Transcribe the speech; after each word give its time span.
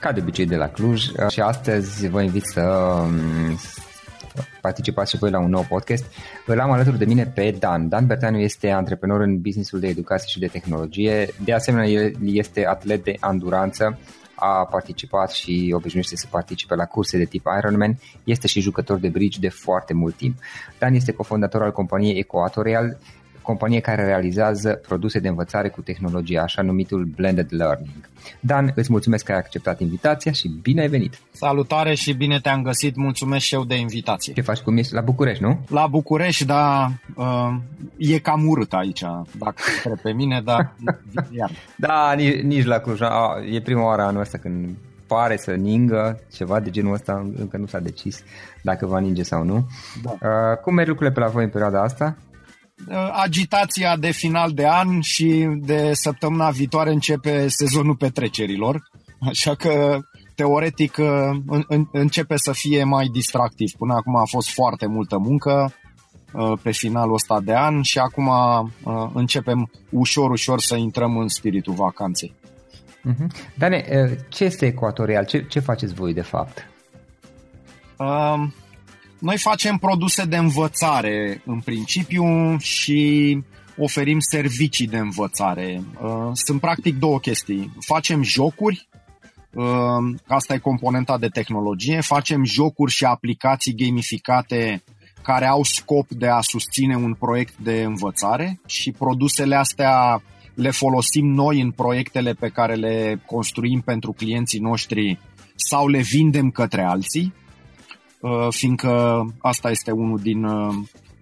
ca 0.00 0.12
de 0.12 0.20
obicei 0.20 0.46
de 0.46 0.56
la 0.56 0.68
Cluj 0.68 1.04
și 1.28 1.40
astăzi 1.40 2.08
vă 2.08 2.22
invit 2.22 2.44
să 2.44 2.60
um, 2.60 3.58
participați 4.60 5.10
și 5.10 5.18
voi 5.18 5.30
la 5.30 5.38
un 5.38 5.50
nou 5.50 5.66
podcast. 5.68 6.04
Îl 6.46 6.60
am 6.60 6.70
alături 6.70 6.98
de 6.98 7.04
mine 7.04 7.24
pe 7.24 7.56
Dan. 7.58 7.88
Dan 7.88 8.06
Bertaniu 8.06 8.38
este 8.38 8.70
antreprenor 8.70 9.20
în 9.20 9.40
businessul 9.40 9.80
de 9.80 9.86
educație 9.86 10.28
și 10.28 10.38
de 10.38 10.46
tehnologie. 10.46 11.28
De 11.44 11.52
asemenea, 11.52 11.88
el 11.88 12.12
este 12.22 12.66
atlet 12.66 13.04
de 13.04 13.16
anduranță 13.20 13.98
a 14.34 14.66
participat 14.70 15.30
și 15.30 15.72
obișnuiește 15.76 16.16
să 16.16 16.26
participe 16.30 16.74
la 16.74 16.84
curse 16.84 17.16
de 17.16 17.24
tip 17.24 17.46
Ironman, 17.58 17.98
este 18.24 18.46
și 18.46 18.60
jucător 18.60 18.98
de 18.98 19.08
bridge 19.08 19.40
de 19.40 19.48
foarte 19.48 19.94
mult 19.94 20.16
timp. 20.16 20.38
Dan 20.78 20.94
este 20.94 21.12
cofondator 21.12 21.62
al 21.62 21.72
companiei 21.72 22.18
Equatorial, 22.18 22.98
companie 23.48 23.80
care 23.80 24.04
realizează 24.04 24.80
produse 24.88 25.18
de 25.18 25.28
învățare 25.28 25.68
cu 25.68 25.80
tehnologie, 25.80 26.38
așa 26.38 26.62
numitul 26.62 27.04
Blended 27.04 27.46
Learning. 27.50 28.08
Dan, 28.40 28.72
îți 28.74 28.90
mulțumesc 28.90 29.24
că 29.24 29.32
ai 29.32 29.38
acceptat 29.38 29.80
invitația 29.80 30.32
și 30.32 30.48
bine 30.62 30.80
ai 30.80 30.88
venit! 30.88 31.18
Salutare 31.30 31.94
și 31.94 32.12
bine 32.12 32.38
te-am 32.40 32.62
găsit, 32.62 32.96
mulțumesc 32.96 33.44
și 33.44 33.54
eu 33.54 33.64
de 33.64 33.74
invitație. 33.74 34.32
Ce 34.32 34.40
faci? 34.40 34.58
Cum 34.58 34.76
ești? 34.76 34.94
La 34.94 35.00
București, 35.00 35.42
nu? 35.42 35.60
La 35.68 35.86
București, 35.86 36.44
dar 36.44 36.90
uh, 37.14 37.54
e 37.96 38.18
cam 38.18 38.48
urât 38.48 38.72
aici, 38.72 39.00
dacă 39.38 39.62
trebuie 39.80 40.00
pe 40.02 40.12
mine, 40.12 40.40
dar 40.44 40.74
iar. 41.38 41.50
Da, 41.76 42.12
nici, 42.16 42.40
nici 42.40 42.64
la 42.64 42.78
Cluj, 42.78 43.00
e 43.52 43.60
prima 43.60 43.84
oară 43.84 44.02
anul 44.02 44.20
ăsta 44.20 44.38
când 44.38 44.68
pare 45.06 45.36
să 45.36 45.50
ningă, 45.50 46.20
ceva 46.32 46.60
de 46.60 46.70
genul 46.70 46.92
ăsta, 46.92 47.26
încă 47.38 47.56
nu 47.56 47.66
s-a 47.66 47.78
decis 47.78 48.22
dacă 48.62 48.86
va 48.86 48.98
ninge 48.98 49.22
sau 49.22 49.44
nu. 49.44 49.66
Da. 50.02 50.10
Uh, 50.10 50.56
cum 50.62 50.74
merg 50.74 50.88
lucrurile 50.88 51.14
pe 51.14 51.20
la 51.20 51.26
voi 51.26 51.44
în 51.44 51.50
perioada 51.50 51.82
asta? 51.82 52.16
Uh, 52.86 52.94
agitația 53.12 53.96
de 53.96 54.10
final 54.10 54.52
de 54.52 54.66
an 54.66 55.00
și 55.00 55.48
de 55.60 55.90
săptămâna 55.94 56.50
viitoare 56.50 56.90
începe 56.90 57.48
sezonul 57.48 57.96
petrecerilor, 57.96 58.82
așa 59.20 59.54
că 59.54 59.98
teoretic 60.34 60.96
uh, 60.98 61.06
începe 61.92 62.36
să 62.36 62.52
fie 62.52 62.84
mai 62.84 63.06
distractiv. 63.06 63.70
Până 63.78 63.94
acum 63.94 64.16
a 64.16 64.24
fost 64.24 64.50
foarte 64.50 64.86
multă 64.86 65.18
muncă 65.18 65.74
uh, 66.32 66.58
pe 66.62 66.70
finalul 66.70 67.14
ăsta 67.14 67.40
de 67.40 67.54
an 67.54 67.82
și 67.82 67.98
acum 67.98 68.30
începem 69.14 69.70
ușor, 69.90 70.30
ușor 70.30 70.60
să 70.60 70.76
intrăm 70.76 71.16
în 71.16 71.28
spiritul 71.28 71.74
vacanței. 71.74 72.34
Uh-huh. 73.08 73.54
Dane, 73.56 73.84
ce 74.28 74.44
este 74.44 74.66
Ecuatorial? 74.66 75.24
Ce, 75.24 75.46
ce 75.48 75.60
faceți 75.60 75.94
voi 75.94 76.14
de 76.14 76.22
fapt? 76.22 76.66
Uh, 77.96 78.48
noi 79.18 79.38
facem 79.38 79.76
produse 79.76 80.24
de 80.24 80.36
învățare 80.36 81.42
în 81.44 81.60
principiu 81.60 82.56
și 82.58 83.38
oferim 83.76 84.18
servicii 84.20 84.86
de 84.86 84.98
învățare. 84.98 85.82
Uh, 86.02 86.30
sunt 86.32 86.60
practic 86.60 86.98
două 86.98 87.18
chestii. 87.18 87.72
Facem 87.86 88.22
jocuri, 88.22 88.88
uh, 89.54 89.64
asta 90.26 90.54
e 90.54 90.58
componenta 90.58 91.18
de 91.18 91.28
tehnologie, 91.28 92.00
facem 92.00 92.44
jocuri 92.44 92.92
și 92.92 93.04
aplicații 93.04 93.74
gamificate 93.74 94.82
care 95.22 95.46
au 95.46 95.62
scop 95.62 96.08
de 96.08 96.28
a 96.28 96.40
susține 96.40 96.96
un 96.96 97.14
proiect 97.14 97.56
de 97.56 97.82
învățare 97.82 98.60
și 98.66 98.92
produsele 98.92 99.54
astea 99.54 100.22
le 100.54 100.70
folosim 100.70 101.26
noi 101.26 101.60
în 101.60 101.70
proiectele 101.70 102.32
pe 102.32 102.48
care 102.48 102.74
le 102.74 103.22
construim 103.26 103.80
pentru 103.80 104.12
clienții 104.12 104.60
noștri 104.60 105.18
sau 105.54 105.88
le 105.88 106.00
vindem 106.00 106.50
către 106.50 106.82
alții, 106.82 107.32
uh, 107.34 107.47
fiindcă 108.50 109.24
asta 109.38 109.70
este 109.70 109.90
unul 109.90 110.18
din 110.18 110.46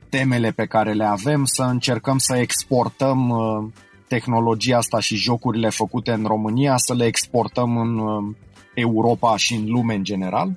temele 0.09 0.51
pe 0.51 0.67
care 0.67 0.93
le 0.93 1.05
avem, 1.05 1.45
să 1.45 1.63
încercăm 1.63 2.19
să 2.19 2.37
exportăm 2.37 3.29
uh, 3.29 3.65
tehnologia 4.09 4.77
asta 4.77 5.01
și 5.01 5.17
jocurile 5.17 5.69
făcute 5.69 6.13
în 6.13 6.25
România, 6.27 6.75
să 6.77 6.95
le 6.95 7.05
exportăm 7.05 7.77
în 7.77 7.99
uh, 7.99 8.35
Europa 8.75 9.37
și 9.37 9.55
în 9.55 9.65
lume 9.67 9.95
în 9.95 10.05
general. 10.05 10.51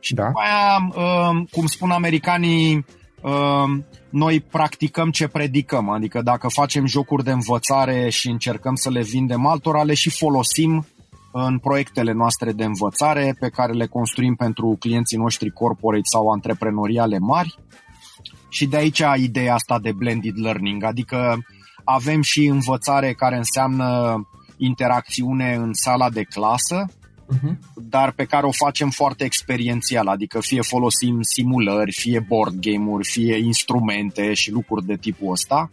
Și 0.00 0.14
da. 0.14 0.26
după 0.26 0.40
aia, 0.40 0.88
uh, 0.94 1.42
cum 1.50 1.66
spun 1.66 1.90
americanii, 1.90 2.84
noi 4.08 4.40
practicăm 4.40 5.10
ce 5.10 5.28
predicăm, 5.28 5.88
adică 5.88 6.22
dacă 6.22 6.48
facem 6.48 6.86
jocuri 6.86 7.24
de 7.24 7.30
învățare 7.30 8.08
și 8.08 8.28
încercăm 8.28 8.74
să 8.74 8.90
le 8.90 9.02
vindem 9.02 9.46
altora, 9.46 9.82
le 9.82 9.94
și 9.94 10.10
folosim 10.10 10.86
în 11.32 11.58
proiectele 11.58 12.12
noastre 12.12 12.52
de 12.52 12.64
învățare 12.64 13.36
pe 13.38 13.48
care 13.48 13.72
le 13.72 13.86
construim 13.86 14.34
pentru 14.34 14.76
clienții 14.78 15.18
noștri 15.18 15.50
corporate 15.50 16.08
sau 16.12 16.28
antreprenoriale 16.28 17.18
mari 17.18 17.54
și 18.48 18.66
de 18.66 18.76
aici 18.76 19.02
ideea 19.16 19.54
asta 19.54 19.78
de 19.78 19.92
blended 19.92 20.34
learning, 20.36 20.84
adică 20.84 21.38
avem 21.84 22.20
și 22.22 22.44
învățare 22.44 23.12
care 23.12 23.36
înseamnă 23.36 24.20
interacțiune 24.56 25.54
în 25.54 25.70
sala 25.72 26.10
de 26.10 26.22
clasă, 26.22 26.84
uh-huh. 26.86 27.58
dar 27.74 28.12
pe 28.12 28.24
care 28.24 28.46
o 28.46 28.50
facem 28.50 28.90
foarte 28.90 29.24
experiențial, 29.24 30.06
adică 30.06 30.40
fie 30.40 30.60
folosim 30.60 31.18
simulări, 31.20 31.92
fie 31.92 32.20
board 32.28 32.54
game-uri, 32.60 33.08
fie 33.08 33.36
instrumente 33.36 34.34
și 34.34 34.50
lucruri 34.50 34.86
de 34.86 34.96
tipul 34.96 35.30
ăsta 35.30 35.68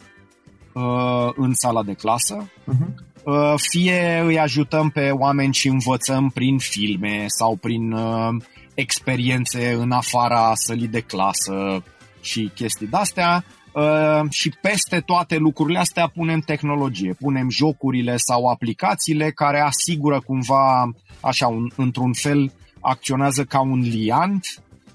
uh, 0.72 1.30
în 1.34 1.52
sala 1.54 1.82
de 1.82 1.92
clasă. 1.92 2.46
Uh-huh. 2.46 3.09
Fie 3.56 4.22
îi 4.24 4.38
ajutăm 4.38 4.90
pe 4.90 5.10
oameni 5.10 5.54
și 5.54 5.68
învățăm 5.68 6.30
prin 6.34 6.58
filme 6.58 7.24
sau 7.26 7.56
prin 7.56 7.92
uh, 7.92 8.42
experiențe 8.74 9.72
în 9.72 9.90
afara 9.90 10.52
sălii 10.54 10.88
de 10.88 11.00
clasă, 11.00 11.82
și 12.20 12.50
chestii 12.54 12.86
de-astea 12.86 13.44
uh, 13.72 14.30
și 14.30 14.52
peste 14.62 15.00
toate 15.00 15.36
lucrurile 15.36 15.78
astea 15.78 16.06
punem 16.06 16.40
tehnologie, 16.40 17.12
punem 17.12 17.50
jocurile 17.50 18.16
sau 18.16 18.46
aplicațiile 18.46 19.30
care 19.30 19.60
asigură 19.60 20.20
cumva, 20.20 20.92
așa, 21.20 21.46
un, 21.46 21.70
într-un 21.76 22.12
fel, 22.12 22.52
acționează 22.80 23.44
ca 23.44 23.60
un 23.60 23.80
liant, 23.80 24.46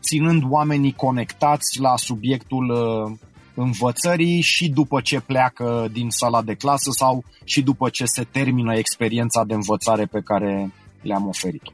ținând 0.01 0.44
oamenii 0.50 0.94
conectați 0.94 1.80
la 1.80 1.98
subiectul 1.98 2.69
uh, 2.69 3.18
învățării 3.55 4.41
și 4.41 4.69
după 4.69 5.01
ce 5.01 5.19
pleacă 5.19 5.87
din 5.91 6.09
sala 6.09 6.41
de 6.41 6.53
clasă 6.53 6.89
sau 6.97 7.23
și 7.43 7.61
după 7.61 7.89
ce 7.89 8.05
se 8.05 8.23
termină 8.31 8.75
experiența 8.75 9.43
de 9.43 9.53
învățare 9.53 10.05
pe 10.05 10.21
care 10.23 10.71
le-am 11.01 11.27
oferit-o. 11.27 11.71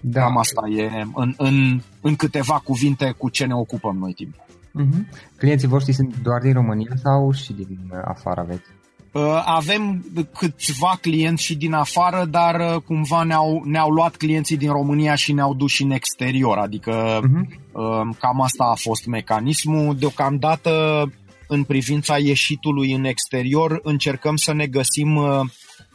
Da. 0.00 0.20
Cam 0.20 0.36
asta 0.36 0.62
e 0.76 1.06
în, 1.14 1.34
în, 1.36 1.80
în 2.00 2.16
câteva 2.16 2.60
cuvinte 2.64 3.14
cu 3.18 3.28
ce 3.28 3.44
ne 3.44 3.54
ocupăm 3.54 3.96
noi 3.96 4.12
timp. 4.12 4.34
Uh-huh. 4.34 5.36
Clienții 5.36 5.68
voștri 5.68 5.92
sunt 5.92 6.16
doar 6.22 6.40
din 6.40 6.52
România 6.52 6.92
sau 7.02 7.32
și 7.32 7.52
din 7.52 7.78
afară 8.04 8.40
aveți? 8.40 8.64
Uh, 9.12 9.42
avem 9.44 10.04
câțiva 10.56 10.98
clienți 11.00 11.44
și 11.44 11.56
din 11.56 11.72
afară, 11.72 12.24
dar 12.30 12.74
uh, 12.74 12.82
cumva 12.82 13.22
ne-au, 13.22 13.62
ne-au 13.64 13.90
luat 13.90 14.16
clienții 14.16 14.56
din 14.56 14.70
România 14.70 15.14
și 15.14 15.32
ne-au 15.32 15.54
dus 15.54 15.70
și 15.70 15.82
în 15.82 15.90
exterior, 15.90 16.58
adică 16.58 17.20
uh-huh. 17.20 18.18
cam 18.18 18.40
asta 18.40 18.64
a 18.64 18.74
fost 18.74 19.06
mecanismul. 19.06 19.96
Deocamdată, 19.96 20.70
în 21.52 21.64
privința 21.64 22.18
ieșitului 22.18 22.92
în 22.92 23.04
exterior, 23.04 23.80
încercăm 23.82 24.36
să 24.36 24.52
ne 24.52 24.66
găsim 24.66 25.16
uh, 25.16 25.40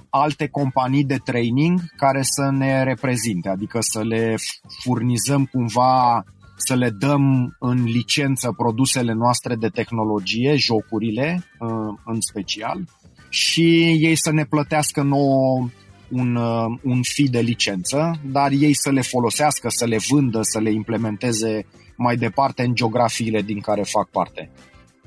alte 0.09 0.47
companii 0.47 1.03
de 1.03 1.15
training 1.15 1.79
care 1.95 2.21
să 2.21 2.49
ne 2.51 2.83
reprezinte, 2.83 3.49
adică 3.49 3.77
să 3.81 4.03
le 4.03 4.35
furnizăm 4.83 5.45
cumva 5.45 6.23
să 6.55 6.75
le 6.75 6.89
dăm 6.89 7.55
în 7.59 7.83
licență 7.83 8.53
produsele 8.57 9.13
noastre 9.13 9.55
de 9.55 9.67
tehnologie, 9.67 10.55
jocurile 10.55 11.43
uh, 11.59 11.69
în 12.05 12.21
special, 12.21 12.83
și 13.29 13.81
ei 13.99 14.15
să 14.15 14.31
ne 14.31 14.45
plătească 14.45 15.01
nouă 15.01 15.69
un, 16.09 16.35
uh, 16.35 16.79
un 16.83 17.01
fi 17.01 17.29
de 17.29 17.39
licență, 17.39 18.19
dar 18.31 18.51
ei 18.51 18.73
să 18.73 18.91
le 18.91 19.01
folosească, 19.01 19.67
să 19.69 19.85
le 19.85 19.97
vândă, 20.09 20.39
să 20.41 20.59
le 20.59 20.71
implementeze 20.71 21.65
mai 21.95 22.15
departe 22.15 22.63
în 22.63 22.75
geografiile 22.75 23.41
din 23.41 23.59
care 23.59 23.83
fac 23.83 24.09
parte. 24.09 24.49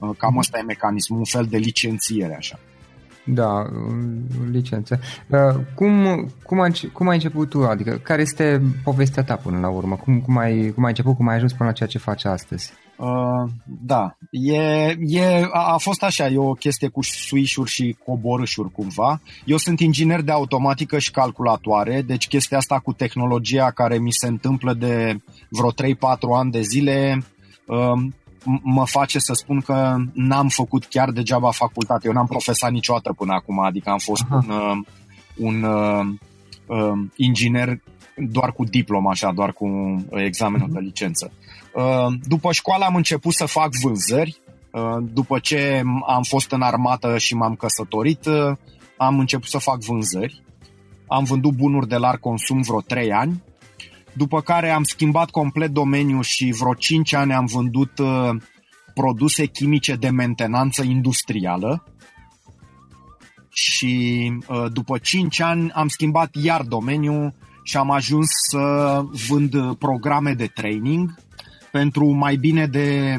Uh, 0.00 0.10
cam 0.18 0.36
ăsta 0.36 0.58
e 0.58 0.62
mecanismul, 0.62 1.18
un 1.18 1.24
fel 1.24 1.44
de 1.44 1.56
licențiere 1.56 2.36
așa. 2.36 2.58
Da, 3.24 3.66
licență. 4.50 5.00
Uh, 5.26 5.64
cum, 5.74 6.04
cum, 6.42 6.60
ai, 6.60 6.90
cum 6.92 7.08
ai 7.08 7.14
început 7.14 7.48
tu? 7.48 7.62
Adică, 7.62 8.00
care 8.02 8.20
este 8.20 8.62
povestea 8.84 9.22
ta 9.22 9.36
până 9.36 9.58
la 9.58 9.68
urmă? 9.68 9.96
Cum, 9.96 10.20
cum, 10.20 10.38
ai, 10.38 10.70
cum 10.74 10.82
ai 10.82 10.88
început, 10.88 11.16
cum 11.16 11.28
ai 11.28 11.34
ajuns 11.34 11.52
până 11.52 11.68
la 11.68 11.74
ceea 11.74 11.88
ce 11.88 11.98
faci 11.98 12.24
astăzi? 12.24 12.72
Uh, 12.96 13.50
da, 13.64 14.16
e, 14.30 14.96
e, 14.98 15.48
a, 15.52 15.72
a 15.72 15.76
fost 15.76 16.02
așa, 16.02 16.28
e 16.28 16.38
o 16.38 16.52
chestie 16.52 16.88
cu 16.88 17.02
suișuri 17.02 17.70
și 17.70 17.96
coborâșuri 18.04 18.70
cumva. 18.70 19.20
Eu 19.44 19.56
sunt 19.56 19.80
inginer 19.80 20.20
de 20.20 20.32
automatică 20.32 20.98
și 20.98 21.10
calculatoare, 21.10 22.02
deci 22.02 22.28
chestia 22.28 22.56
asta 22.56 22.78
cu 22.78 22.92
tehnologia 22.92 23.70
care 23.70 23.98
mi 23.98 24.12
se 24.12 24.26
întâmplă 24.26 24.74
de 24.74 25.16
vreo 25.48 25.72
3-4 25.72 25.74
ani 26.36 26.50
de 26.50 26.60
zile 26.60 27.24
uh, 27.66 28.10
mă 28.62 28.86
face 28.86 29.18
să 29.18 29.32
spun 29.32 29.60
că 29.60 29.96
n-am 30.12 30.48
făcut 30.48 30.84
chiar 30.84 31.10
degeaba 31.10 31.50
facultate. 31.50 32.06
Eu 32.06 32.12
n-am 32.12 32.26
profesat 32.26 32.70
niciodată 32.70 33.12
până 33.12 33.32
acum, 33.32 33.60
adică 33.60 33.90
am 33.90 33.98
fost 33.98 34.24
Aha. 34.28 34.44
un, 34.46 34.50
uh, 34.50 34.78
un 35.36 35.62
uh, 35.62 36.06
uh, 36.66 36.98
inginer 37.16 37.80
doar 38.16 38.52
cu 38.52 38.64
diploma, 38.64 39.10
așa, 39.10 39.32
doar 39.32 39.52
cu 39.52 39.66
examenul 40.10 40.68
uh-huh. 40.68 40.72
de 40.72 40.78
licență. 40.78 41.32
Uh, 41.74 42.06
după 42.22 42.52
școală 42.52 42.84
am 42.84 42.94
început 42.94 43.32
să 43.32 43.44
fac 43.44 43.74
vânzări. 43.82 44.40
Uh, 44.70 45.04
după 45.12 45.38
ce 45.38 45.82
am 46.06 46.22
fost 46.22 46.50
în 46.50 46.62
armată 46.62 47.18
și 47.18 47.34
m-am 47.34 47.54
căsătorit, 47.54 48.24
uh, 48.24 48.56
am 48.96 49.18
început 49.18 49.48
să 49.48 49.58
fac 49.58 49.80
vânzări. 49.80 50.42
Am 51.06 51.24
vândut 51.24 51.52
bunuri 51.52 51.88
de 51.88 51.96
larg 51.96 52.20
consum 52.20 52.60
vreo 52.60 52.80
3 52.80 53.12
ani 53.12 53.42
după 54.12 54.40
care 54.40 54.70
am 54.70 54.82
schimbat 54.82 55.30
complet 55.30 55.70
domeniul 55.70 56.22
și 56.22 56.54
vreo 56.58 56.74
5 56.74 57.12
ani 57.12 57.32
am 57.32 57.46
vândut 57.46 57.98
uh, 57.98 58.30
produse 58.94 59.46
chimice 59.46 59.94
de 59.94 60.10
mentenanță 60.10 60.82
industrială 60.82 61.84
și 63.48 64.32
uh, 64.48 64.64
după 64.72 64.98
5 64.98 65.40
ani 65.40 65.70
am 65.70 65.88
schimbat 65.88 66.34
iar 66.42 66.62
domeniul 66.62 67.34
și 67.62 67.76
am 67.76 67.90
ajuns 67.90 68.28
să 68.50 69.00
vând 69.28 69.74
programe 69.74 70.34
de 70.34 70.46
training. 70.46 71.14
Pentru 71.72 72.06
mai 72.06 72.36
bine 72.36 72.66
de 72.66 73.16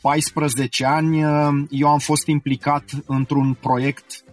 14 0.00 0.84
ani 0.84 1.24
uh, 1.24 1.48
eu 1.70 1.88
am 1.88 1.98
fost 1.98 2.26
implicat 2.26 2.84
într-un 3.06 3.56
proiect 3.60 4.24
Uh, 4.24 4.29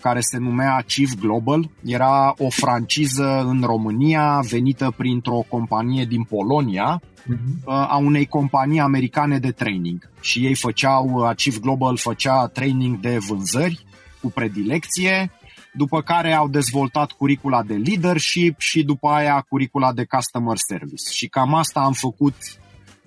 care 0.00 0.20
se 0.20 0.38
numea 0.38 0.74
Achieve 0.74 1.14
Global. 1.20 1.70
Era 1.84 2.34
o 2.38 2.50
franciză 2.50 3.44
în 3.46 3.62
România 3.62 4.40
venită 4.50 4.94
printr-o 4.96 5.44
companie 5.48 6.04
din 6.04 6.22
Polonia 6.22 7.02
uh-huh. 7.02 7.64
a 7.64 7.96
unei 7.96 8.26
companii 8.26 8.80
americane 8.80 9.38
de 9.38 9.50
training. 9.50 10.10
Și 10.20 10.44
ei 10.46 10.54
făceau, 10.54 11.24
Achieve 11.24 11.58
Global 11.60 11.96
făcea 11.96 12.46
training 12.46 13.00
de 13.00 13.18
vânzări 13.28 13.86
cu 14.20 14.30
predilecție, 14.30 15.30
după 15.72 16.02
care 16.02 16.32
au 16.32 16.48
dezvoltat 16.48 17.12
curicula 17.12 17.62
de 17.62 17.74
leadership 17.74 18.54
și 18.58 18.82
după 18.82 19.08
aia 19.08 19.44
curicula 19.48 19.92
de 19.92 20.04
customer 20.04 20.56
service. 20.68 21.12
Și 21.12 21.28
cam 21.28 21.54
asta 21.54 21.80
am 21.80 21.92
făcut 21.92 22.34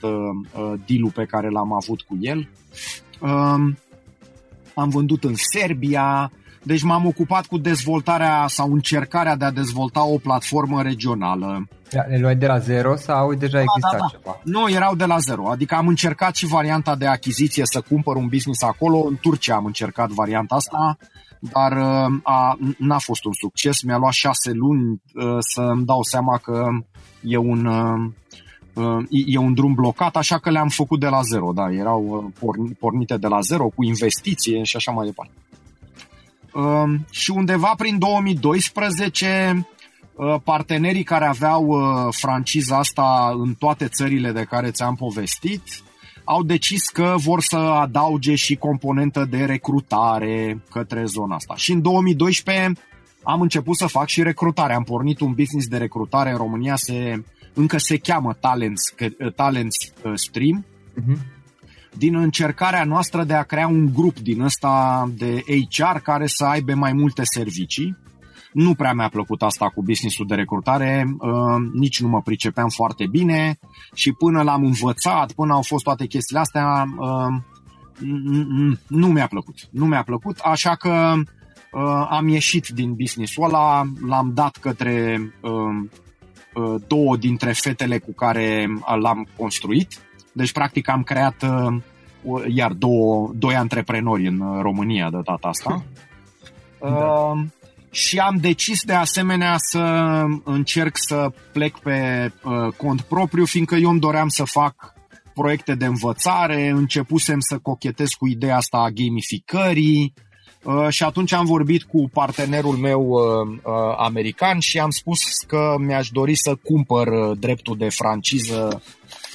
deal 0.86 1.10
pe 1.14 1.24
care 1.24 1.48
l-am 1.48 1.72
avut 1.72 2.00
cu 2.00 2.16
el. 2.20 2.48
Um, 3.20 3.78
am 4.74 4.88
vândut 4.88 5.24
în 5.24 5.34
Serbia, 5.52 6.30
deci 6.62 6.82
m-am 6.82 7.06
ocupat 7.06 7.46
cu 7.46 7.58
dezvoltarea 7.58 8.44
sau 8.48 8.72
încercarea 8.72 9.36
de 9.36 9.44
a 9.44 9.50
dezvolta 9.50 10.04
o 10.04 10.18
platformă 10.18 10.82
regională. 10.82 11.68
Le 12.08 12.18
luai 12.18 12.36
de 12.36 12.46
la 12.46 12.58
zero 12.58 12.96
sau 12.96 13.34
deja 13.34 13.56
da, 13.56 13.62
exista 13.62 13.90
da, 13.90 13.98
da. 13.98 14.06
ceva? 14.10 14.40
Nu, 14.44 14.70
erau 14.70 14.94
de 14.94 15.04
la 15.04 15.18
zero. 15.18 15.50
Adică 15.50 15.74
am 15.74 15.88
încercat 15.88 16.34
și 16.34 16.46
varianta 16.46 16.96
de 16.96 17.06
achiziție 17.06 17.62
să 17.66 17.80
cumpăr 17.80 18.16
un 18.16 18.26
business 18.26 18.62
acolo. 18.62 19.04
În 19.08 19.16
Turcia 19.20 19.54
am 19.54 19.64
încercat 19.64 20.10
varianta 20.10 20.54
asta, 20.54 20.96
dar 21.40 21.72
uh, 21.72 22.20
a, 22.22 22.58
n-a 22.78 22.98
fost 22.98 23.24
un 23.24 23.32
succes. 23.32 23.82
Mi-a 23.82 23.96
luat 23.96 24.12
șase 24.12 24.50
luni 24.52 25.02
uh, 25.14 25.36
să 25.54 25.60
îmi 25.60 25.84
dau 25.84 26.02
seama 26.02 26.38
că 26.38 26.66
e 27.20 27.36
un, 27.36 27.66
uh, 27.66 28.12
e 29.10 29.38
un 29.38 29.54
drum 29.54 29.74
blocat, 29.74 30.16
așa 30.16 30.38
că 30.38 30.50
le-am 30.50 30.68
făcut 30.68 31.00
de 31.00 31.08
la 31.08 31.20
zero. 31.22 31.52
Da, 31.52 31.72
erau 31.72 32.32
pornite 32.78 33.16
de 33.16 33.26
la 33.26 33.40
zero 33.40 33.68
cu 33.74 33.84
investiție 33.84 34.62
și 34.62 34.76
așa 34.76 34.92
mai 34.92 35.06
departe. 35.06 35.32
Și 37.10 37.30
undeva 37.30 37.74
prin 37.76 37.98
2012 37.98 39.66
Uh, 40.16 40.34
partenerii 40.44 41.02
care 41.02 41.24
aveau 41.24 41.66
uh, 41.66 42.08
franciza 42.10 42.78
asta 42.78 43.34
în 43.38 43.54
toate 43.54 43.88
țările 43.88 44.32
de 44.32 44.42
care 44.42 44.70
ți-am 44.70 44.94
povestit 44.94 45.62
au 46.24 46.42
decis 46.42 46.88
că 46.88 47.14
vor 47.16 47.40
să 47.40 47.56
adauge 47.56 48.34
și 48.34 48.56
componentă 48.56 49.26
de 49.30 49.44
recrutare 49.44 50.62
către 50.70 51.04
zona 51.04 51.34
asta. 51.34 51.54
Și 51.56 51.72
în 51.72 51.82
2012 51.82 52.72
am 53.22 53.40
început 53.40 53.76
să 53.76 53.86
fac 53.86 54.08
și 54.08 54.22
recrutare. 54.22 54.74
Am 54.74 54.82
pornit 54.82 55.20
un 55.20 55.32
business 55.32 55.66
de 55.66 55.76
recrutare 55.76 56.30
în 56.30 56.36
România, 56.36 56.76
se, 56.76 57.24
încă 57.54 57.78
se 57.78 57.96
cheamă 57.96 58.32
Talents, 58.40 58.94
uh, 59.00 59.32
Talents 59.34 59.92
Stream. 60.14 60.64
Uh-huh. 61.00 61.32
Din 61.96 62.16
încercarea 62.16 62.84
noastră 62.84 63.24
de 63.24 63.34
a 63.34 63.42
crea 63.42 63.66
un 63.66 63.92
grup 63.92 64.18
din 64.18 64.40
ăsta 64.40 65.10
de 65.16 65.42
HR 65.70 65.98
care 65.98 66.26
să 66.26 66.44
aibă 66.44 66.74
mai 66.74 66.92
multe 66.92 67.22
servicii 67.24 67.96
nu 68.54 68.74
prea 68.74 68.92
mi-a 68.92 69.08
plăcut 69.08 69.42
asta 69.42 69.68
cu 69.68 69.82
businessul 69.82 70.26
de 70.26 70.34
recrutare, 70.34 71.16
uh, 71.18 71.70
nici 71.72 72.00
nu 72.00 72.08
mă 72.08 72.20
pricepeam 72.22 72.68
foarte 72.68 73.06
bine 73.06 73.58
și 73.94 74.12
până 74.12 74.42
l-am 74.42 74.64
învățat, 74.64 75.32
până 75.32 75.52
au 75.52 75.62
fost 75.62 75.84
toate 75.84 76.06
chestiile 76.06 76.40
astea, 76.40 76.84
uh, 76.98 77.42
nu 78.88 79.06
mi-a 79.06 79.26
plăcut. 79.26 79.54
Nu 79.70 79.86
mi-a 79.86 80.02
plăcut, 80.02 80.38
așa 80.38 80.74
că 80.74 81.14
uh, 81.72 82.06
am 82.10 82.28
ieșit 82.28 82.66
din 82.68 82.94
businessul 82.94 83.44
ăla, 83.44 83.82
l-am 84.06 84.30
dat 84.34 84.56
către 84.56 85.18
două 86.86 87.16
dintre 87.16 87.52
fetele 87.52 87.98
cu 87.98 88.12
care 88.12 88.66
l-am 89.00 89.28
construit. 89.36 89.88
Deci, 90.32 90.52
practic, 90.52 90.88
am 90.88 91.02
creat 91.02 91.44
iar 92.48 92.72
două, 92.72 93.30
doi 93.34 93.54
antreprenori 93.54 94.26
în 94.26 94.60
România 94.62 95.10
de 95.10 95.20
data 95.24 95.48
asta. 95.48 95.84
Da 96.80 97.44
și 97.94 98.18
am 98.18 98.36
decis 98.36 98.82
de 98.84 98.92
asemenea 98.92 99.54
să 99.56 99.80
încerc 100.44 100.96
să 100.96 101.32
plec 101.52 101.78
pe 101.78 102.30
uh, 102.44 102.72
cont 102.76 103.00
propriu, 103.00 103.44
fiindcă 103.44 103.74
eu 103.74 103.90
îmi 103.90 104.00
doream 104.00 104.28
să 104.28 104.44
fac 104.44 104.94
proiecte 105.34 105.74
de 105.74 105.84
învățare, 105.84 106.68
începusem 106.68 107.40
să 107.40 107.58
cochetez 107.58 108.08
cu 108.08 108.26
ideea 108.26 108.56
asta 108.56 108.78
a 108.78 108.90
gamificării 108.90 110.12
uh, 110.16 110.33
și 110.88 111.02
atunci 111.02 111.32
am 111.32 111.44
vorbit 111.44 111.82
cu 111.82 112.08
partenerul 112.12 112.76
meu 112.76 113.00
uh, 113.00 113.58
uh, 113.62 113.72
american 113.96 114.58
și 114.58 114.78
am 114.78 114.90
spus 114.90 115.18
că 115.46 115.74
mi-aș 115.78 116.08
dori 116.08 116.34
să 116.34 116.54
cumpăr 116.54 117.06
uh, 117.06 117.38
dreptul 117.38 117.76
de 117.76 117.88
franciză 117.88 118.82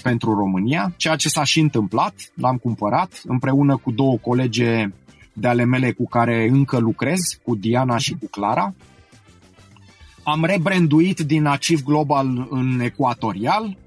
pentru 0.02 0.34
România, 0.34 0.94
ceea 0.98 1.16
ce 1.16 1.30
s-a 1.30 1.44
și 1.44 1.60
întâmplat, 1.60 2.14
l-am 2.34 2.58
cumpărat 2.58 3.22
împreună 3.24 3.78
cu 3.78 3.92
două 3.92 4.18
colege 4.18 4.86
de 5.34 5.48
ale 5.48 5.64
mele 5.64 5.92
cu 5.92 6.08
care 6.08 6.48
încă 6.52 6.78
lucrez, 6.78 7.20
cu 7.44 7.56
Diana 7.56 7.98
și 7.98 8.16
cu 8.20 8.28
Clara. 8.32 8.74
Am 10.24 10.46
rebranduit 10.46 11.20
din 11.20 11.46
Achieve 11.46 11.82
Global 11.86 12.48
în 12.50 12.80
Equatorial 12.80 13.78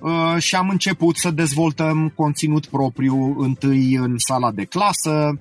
uh, 0.00 0.36
și 0.38 0.54
am 0.54 0.68
început 0.68 1.16
să 1.16 1.30
dezvoltăm 1.30 2.12
conținut 2.14 2.66
propriu 2.66 3.36
întâi 3.38 3.94
în 3.94 4.14
sala 4.16 4.50
de 4.50 4.64
clasă, 4.64 5.38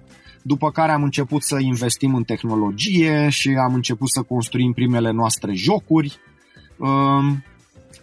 după 0.47 0.71
care 0.71 0.91
am 0.91 1.03
început 1.03 1.43
să 1.43 1.57
investim 1.59 2.15
în 2.15 2.23
tehnologie 2.23 3.29
și 3.29 3.49
am 3.49 3.73
început 3.73 4.09
să 4.09 4.21
construim 4.21 4.73
primele 4.73 5.11
noastre 5.11 5.53
jocuri. 5.53 6.19
Uh, 6.77 6.87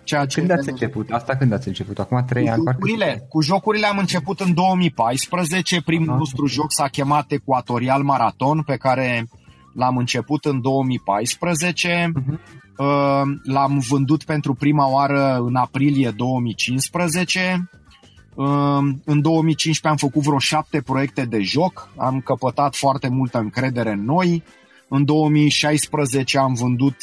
Ceea 0.02 0.26
ce 0.26 0.38
când 0.38 0.50
ați 0.50 0.68
început? 0.68 1.10
Asta 1.10 1.36
când 1.36 1.52
ați 1.52 1.68
început? 1.68 1.98
Acum 1.98 2.24
trei 2.28 2.50
ani? 2.50 2.62
Jocurile, 2.66 3.26
cu 3.28 3.40
jocurile 3.40 3.86
am 3.86 3.98
început 3.98 4.40
în 4.40 4.54
2014. 4.54 5.82
Primul 5.82 6.08
Aha. 6.08 6.16
nostru 6.16 6.46
joc 6.46 6.66
s-a 6.68 6.88
chemat 6.88 7.30
Equatorial 7.32 8.02
Maraton, 8.02 8.62
pe 8.62 8.76
care 8.76 9.28
l-am 9.74 9.96
început 9.96 10.44
în 10.44 10.60
2014. 10.60 12.06
Uh-huh. 12.08 12.24
Mhm. 12.24 12.40
L-am 13.42 13.78
vândut 13.88 14.24
pentru 14.24 14.54
prima 14.54 14.88
oară 14.88 15.42
în 15.46 15.54
aprilie 15.54 16.10
2015. 16.10 17.68
În 19.04 19.20
2015 19.20 19.88
am 19.88 19.96
făcut 19.96 20.22
vreo 20.22 20.38
șapte 20.38 20.80
proiecte 20.80 21.24
de 21.24 21.40
joc, 21.40 21.90
am 21.96 22.20
căpătat 22.20 22.76
foarte 22.76 23.08
multă 23.08 23.38
încredere 23.38 23.92
în 23.92 24.04
noi. 24.04 24.42
În 24.88 25.04
2016 25.04 26.38
am 26.38 26.54
vândut 26.54 26.96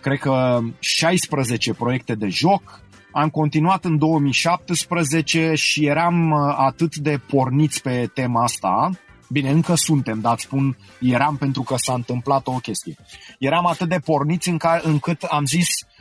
cred 0.00 0.18
că 0.18 0.60
16 0.78 1.74
proiecte 1.74 2.14
de 2.14 2.28
joc. 2.28 2.80
Am 3.12 3.28
continuat 3.28 3.84
în 3.84 3.98
2017 3.98 5.54
și 5.54 5.86
eram 5.86 6.30
uh, 6.30 6.54
atât 6.56 6.96
de 6.96 7.20
porniți 7.26 7.82
pe 7.82 8.10
tema 8.14 8.42
asta, 8.42 8.90
Bine, 9.32 9.50
încă 9.50 9.74
suntem, 9.74 10.20
dar 10.20 10.38
spun 10.38 10.76
eram 11.00 11.36
pentru 11.36 11.62
că 11.62 11.74
s-a 11.76 11.92
întâmplat 11.92 12.46
o 12.46 12.52
chestie. 12.52 12.96
Eram 13.38 13.66
atât 13.66 13.88
de 13.88 13.98
porniți 14.04 14.48
în 14.48 14.56
care, 14.56 14.80
încât 14.84 15.22
am 15.22 15.44
zis 15.44 15.66
uh, 15.66 15.99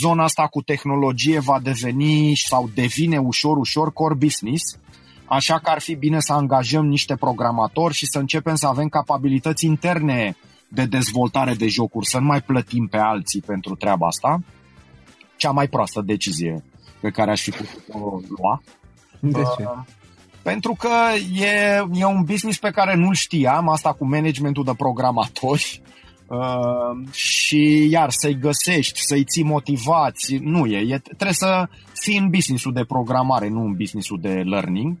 zona 0.00 0.22
asta 0.22 0.46
cu 0.46 0.62
tehnologie 0.62 1.38
va 1.38 1.60
deveni 1.62 2.32
sau 2.34 2.70
devine 2.74 3.18
ușor, 3.18 3.56
ușor 3.56 3.92
core 3.92 4.14
business, 4.14 4.78
așa 5.24 5.58
că 5.58 5.70
ar 5.70 5.80
fi 5.80 5.94
bine 5.94 6.20
să 6.20 6.32
angajăm 6.32 6.86
niște 6.86 7.16
programatori 7.16 7.94
și 7.94 8.06
să 8.06 8.18
începem 8.18 8.54
să 8.54 8.66
avem 8.66 8.88
capabilități 8.88 9.64
interne 9.64 10.36
de 10.68 10.84
dezvoltare 10.84 11.54
de 11.54 11.66
jocuri, 11.66 12.06
să 12.06 12.18
nu 12.18 12.24
mai 12.24 12.40
plătim 12.40 12.86
pe 12.86 12.98
alții 12.98 13.40
pentru 13.40 13.74
treaba 13.74 14.06
asta. 14.06 14.40
Cea 15.36 15.50
mai 15.50 15.68
proastă 15.68 16.00
decizie 16.00 16.64
pe 17.00 17.10
care 17.10 17.30
aș 17.30 17.42
fi 17.42 17.50
putut 17.50 18.28
lua. 18.38 18.62
De 19.20 19.42
ce? 19.56 19.62
Uh, 19.62 19.78
pentru 20.42 20.76
că 20.78 20.88
e, 21.34 21.84
e 21.92 22.04
un 22.04 22.22
business 22.24 22.58
pe 22.58 22.70
care 22.70 22.94
nu-l 22.94 23.14
știam, 23.14 23.68
asta 23.68 23.92
cu 23.92 24.06
managementul 24.06 24.64
de 24.64 24.74
programatori. 24.76 25.82
Uh, 26.26 27.08
și 27.44 27.88
iar 27.90 28.10
să-i 28.10 28.38
găsești, 28.38 29.00
să-i 29.00 29.24
ții 29.24 29.44
motivați, 29.44 30.36
nu 30.36 30.66
e, 30.66 30.94
e. 30.94 30.98
Trebuie 30.98 31.32
să 31.32 31.68
fii 31.92 32.18
în 32.18 32.28
businessul 32.28 32.72
de 32.72 32.84
programare, 32.84 33.48
nu 33.48 33.64
în 33.64 33.74
businessul 33.76 34.18
de 34.20 34.28
learning. 34.28 34.96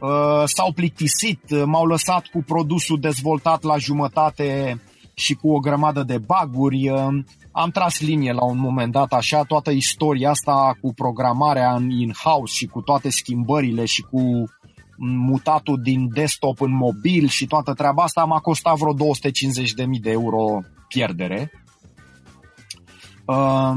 Uh, 0.00 0.42
s-au 0.44 0.72
plictisit, 0.72 1.64
m-au 1.64 1.86
lăsat 1.86 2.26
cu 2.26 2.42
produsul 2.46 3.00
dezvoltat 3.00 3.62
la 3.62 3.76
jumătate 3.76 4.80
și 5.14 5.34
cu 5.34 5.52
o 5.52 5.58
grămadă 5.58 6.02
de 6.02 6.18
baguri. 6.18 6.90
Uh, 6.90 7.24
am 7.52 7.70
tras 7.70 8.00
linie 8.00 8.32
la 8.32 8.44
un 8.44 8.58
moment 8.58 8.92
dat 8.92 9.12
așa, 9.12 9.42
toată 9.42 9.70
istoria 9.70 10.30
asta 10.30 10.76
cu 10.80 10.92
programarea 10.94 11.74
în 11.74 11.90
in-house 11.90 12.54
și 12.54 12.66
cu 12.66 12.80
toate 12.80 13.10
schimbările 13.10 13.84
și 13.84 14.02
cu 14.02 14.44
mutatul 14.96 15.80
din 15.82 16.08
desktop 16.12 16.60
în 16.60 16.74
mobil 16.74 17.28
și 17.28 17.46
toată 17.46 17.72
treaba 17.72 18.02
asta 18.02 18.24
m-a 18.24 18.38
costat 18.38 18.76
vreo 18.76 18.94
250.000 18.94 20.00
de 20.00 20.10
euro 20.10 20.60
pierdere. 20.88 21.63
Uh, 23.24 23.72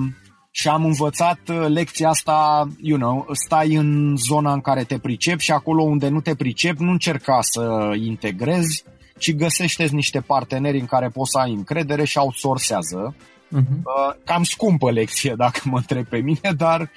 și 0.51 0.68
am 0.68 0.86
învățat 0.86 1.39
uh, 1.50 1.66
lecția 1.68 2.10
asta, 2.10 2.68
you 2.82 2.98
know, 2.98 3.27
stai 3.32 3.74
în 3.74 4.16
zona 4.27 4.54
în 4.54 4.62
care 4.62 4.84
te 4.84 4.98
pricepi 4.98 5.44
și 5.44 5.51
acolo 5.51 5.84
unde 5.84 6.10
nu 6.10 6.22
te 6.22 6.36
pricepi, 6.36 6.84
nu 6.84 6.92
încerca 6.92 7.38
să 7.42 7.94
integrezi, 8.04 8.84
ci 9.18 9.36
găsește 9.36 9.88
niște 9.92 10.20
parteneri 10.20 10.80
în 10.80 10.86
care 10.86 11.08
poți 11.08 11.32
să 11.32 11.38
ai 11.38 11.51
încredere 11.54 12.04
și 12.04 12.18
outsourcează. 12.18 13.16
Uh-huh. 13.16 13.77
Uh, 13.84 14.16
cam 14.24 14.44
scumpă 14.44 14.92
lecție, 14.92 15.34
dacă 15.38 15.60
mă 15.63 15.77
întreb 15.77 16.06
pe 16.06 16.18
mine, 16.18 16.54
dar 16.58 16.82
uh, 16.82 16.88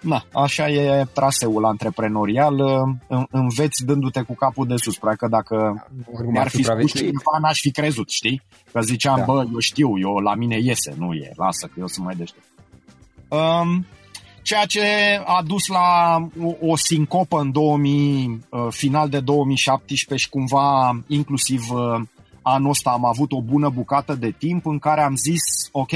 na, 0.00 0.24
așa 0.32 0.68
e 0.68 1.06
traseul 1.12 1.64
antreprenorial. 1.64 2.58
Uh, 3.08 3.24
înveți 3.30 3.84
dându-te 3.84 4.22
cu 4.22 4.34
capul 4.34 4.66
de 4.66 4.76
sus. 4.76 4.98
Practic 4.98 5.28
dacă 5.28 5.86
mi-ar 6.30 6.48
fi 6.48 6.62
spus 6.62 6.92
cineva, 6.92 7.38
n-aș 7.40 7.60
fi 7.60 7.70
crezut, 7.70 8.10
știi? 8.10 8.42
Că 8.72 8.80
ziceam, 8.80 9.16
da. 9.16 9.24
bă, 9.24 9.44
eu 9.52 9.58
știu, 9.58 9.98
eu 9.98 10.16
la 10.16 10.34
mine 10.34 10.58
iese, 10.60 10.94
nu 10.98 11.12
e, 11.12 11.32
lasă 11.36 11.66
că 11.66 11.74
eu 11.78 11.86
sunt 11.86 12.04
mai 12.06 12.14
deștept. 12.14 12.46
Um, 13.28 13.86
ceea 14.42 14.64
ce 14.64 14.82
a 15.24 15.42
dus 15.46 15.66
la 15.66 16.16
o, 16.42 16.70
o 16.70 16.76
sincopă 16.76 17.40
în 17.40 17.52
2000, 17.52 18.46
uh, 18.50 18.66
final 18.70 19.08
de 19.08 19.20
2017 19.20 20.26
și 20.26 20.32
cumva 20.32 21.00
inclusiv 21.06 21.70
uh, 21.70 22.00
anul 22.42 22.70
ăsta 22.70 22.90
am 22.90 23.04
avut 23.04 23.32
o 23.32 23.42
bună 23.42 23.68
bucată 23.68 24.14
de 24.14 24.30
timp 24.38 24.66
în 24.66 24.78
care 24.78 25.00
am 25.02 25.16
zis, 25.16 25.68
ok, 25.72 25.92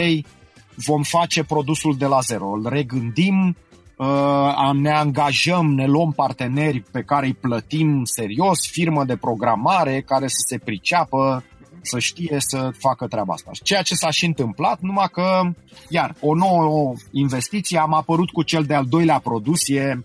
vom 0.74 1.02
face 1.02 1.44
produsul 1.44 1.96
de 1.96 2.06
la 2.06 2.20
zero, 2.20 2.50
îl 2.50 2.68
regândim, 2.68 3.56
uh, 3.96 4.70
ne 4.72 4.90
angajăm, 4.90 5.74
ne 5.74 5.86
luăm 5.86 6.12
parteneri 6.12 6.80
pe 6.80 7.02
care 7.02 7.26
îi 7.26 7.34
plătim 7.34 8.04
serios, 8.04 8.70
firmă 8.70 9.04
de 9.04 9.16
programare 9.16 10.00
care 10.00 10.26
să 10.26 10.44
se 10.48 10.58
priceapă, 10.58 11.44
să 11.82 11.98
știe 11.98 12.36
să 12.38 12.70
facă 12.78 13.06
treaba 13.06 13.32
asta. 13.32 13.50
Ceea 13.62 13.82
ce 13.82 13.94
s-a 13.94 14.10
și 14.10 14.26
întâmplat, 14.26 14.80
numai 14.80 15.08
că, 15.12 15.40
iar, 15.88 16.14
o 16.20 16.34
nouă 16.34 16.94
investiție, 17.10 17.78
am 17.78 17.94
apărut 17.94 18.30
cu 18.30 18.42
cel 18.42 18.64
de-al 18.64 18.84
doilea 18.84 19.18
produs, 19.18 19.68
e 19.68 20.02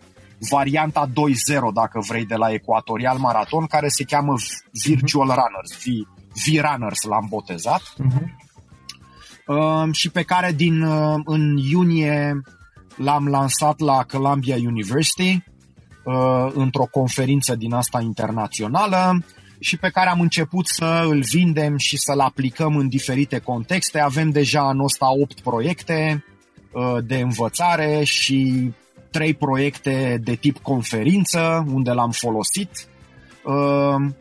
varianta 0.50 1.08
2.0, 1.08 1.14
dacă 1.74 2.00
vrei, 2.08 2.26
de 2.26 2.36
la 2.36 2.52
Equatorial 2.52 3.18
Marathon, 3.18 3.66
care 3.66 3.88
se 3.88 4.04
cheamă 4.04 4.34
Virtual 4.86 5.28
Runners, 5.28 5.84
v, 5.84 5.86
V-Runners 6.46 7.02
l-am 7.02 7.26
botezat. 7.30 7.82
Uh-huh. 7.82 8.47
Uh, 9.48 9.88
și 9.92 10.10
pe 10.10 10.24
care 10.24 10.52
din 10.52 10.82
uh, 10.82 11.16
în 11.26 11.58
iunie 11.58 12.42
l-am 12.96 13.28
lansat 13.28 13.80
la 13.80 14.06
Columbia 14.12 14.56
University 14.56 15.44
uh, 16.04 16.52
într-o 16.54 16.88
conferință 16.92 17.56
din 17.56 17.74
asta 17.74 18.02
internațională 18.02 19.24
și 19.60 19.78
pe 19.78 19.90
care 19.90 20.10
am 20.10 20.22
început 20.22 20.68
să 20.68 21.06
îl 21.10 21.24
vindem 21.32 21.78
și 21.78 21.98
să-l 21.98 22.20
aplicăm 22.20 22.76
în 22.76 22.88
diferite 22.88 23.40
contexte. 23.40 24.00
Avem 24.00 24.30
deja 24.30 24.70
în 24.70 24.80
ăsta 24.84 25.12
8 25.22 25.40
proiecte 25.40 26.26
uh, 26.72 26.98
de 27.04 27.20
învățare 27.20 28.04
și 28.04 28.72
3 29.12 29.34
proiecte 29.34 30.20
de 30.24 30.36
tip 30.36 30.58
conferință 30.58 31.66
unde 31.74 31.92
l-am 31.92 32.12
folosit 32.12 32.70
uh, 33.44 34.12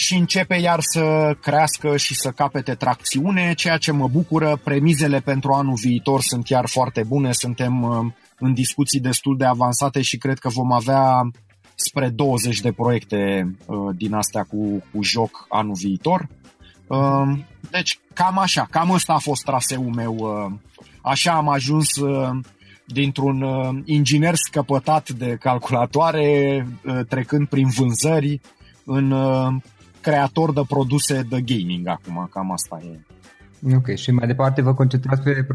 și 0.00 0.14
începe 0.14 0.54
iar 0.54 0.78
să 0.80 1.36
crească 1.40 1.96
și 1.96 2.14
să 2.14 2.30
capete 2.30 2.74
tracțiune, 2.74 3.54
ceea 3.54 3.76
ce 3.76 3.92
mă 3.92 4.08
bucură. 4.08 4.60
Premizele 4.64 5.20
pentru 5.20 5.52
anul 5.52 5.74
viitor 5.74 6.20
sunt 6.20 6.44
chiar 6.44 6.68
foarte 6.68 7.02
bune, 7.02 7.32
suntem 7.32 7.82
uh, 7.82 8.12
în 8.38 8.54
discuții 8.54 9.00
destul 9.00 9.36
de 9.36 9.44
avansate 9.44 10.02
și 10.02 10.16
cred 10.16 10.38
că 10.38 10.48
vom 10.48 10.72
avea 10.72 11.30
spre 11.74 12.08
20 12.08 12.60
de 12.60 12.72
proiecte 12.72 13.50
uh, 13.66 13.76
din 13.96 14.14
astea 14.14 14.42
cu, 14.42 14.84
cu 14.92 15.02
joc 15.02 15.46
anul 15.48 15.74
viitor. 15.74 16.28
Uh, 16.86 17.38
deci 17.70 17.98
cam 18.12 18.38
așa, 18.38 18.66
cam 18.70 18.90
ăsta 18.90 19.12
a 19.12 19.18
fost 19.18 19.42
traseul 19.42 19.92
meu. 19.94 20.14
Uh, 20.14 20.52
așa 21.02 21.32
am 21.32 21.48
ajuns 21.48 21.96
uh, 21.96 22.30
dintr-un 22.84 23.42
uh, 23.42 23.68
inginer 23.84 24.34
scăpătat 24.34 25.10
de 25.10 25.36
calculatoare, 25.40 26.66
uh, 26.84 27.00
trecând 27.08 27.48
prin 27.48 27.68
vânzări, 27.68 28.40
în 28.84 29.10
uh, 29.10 29.54
creator 30.00 30.52
de 30.52 30.60
produse 30.68 31.26
de 31.28 31.40
gaming 31.40 31.86
acum, 31.86 32.28
cam 32.32 32.52
asta 32.52 32.80
e. 32.84 32.98
Ok, 33.74 33.94
și 33.94 34.10
mai 34.10 34.26
departe 34.26 34.62
vă 34.62 34.74
concentrați 34.74 35.22
pe 35.22 35.46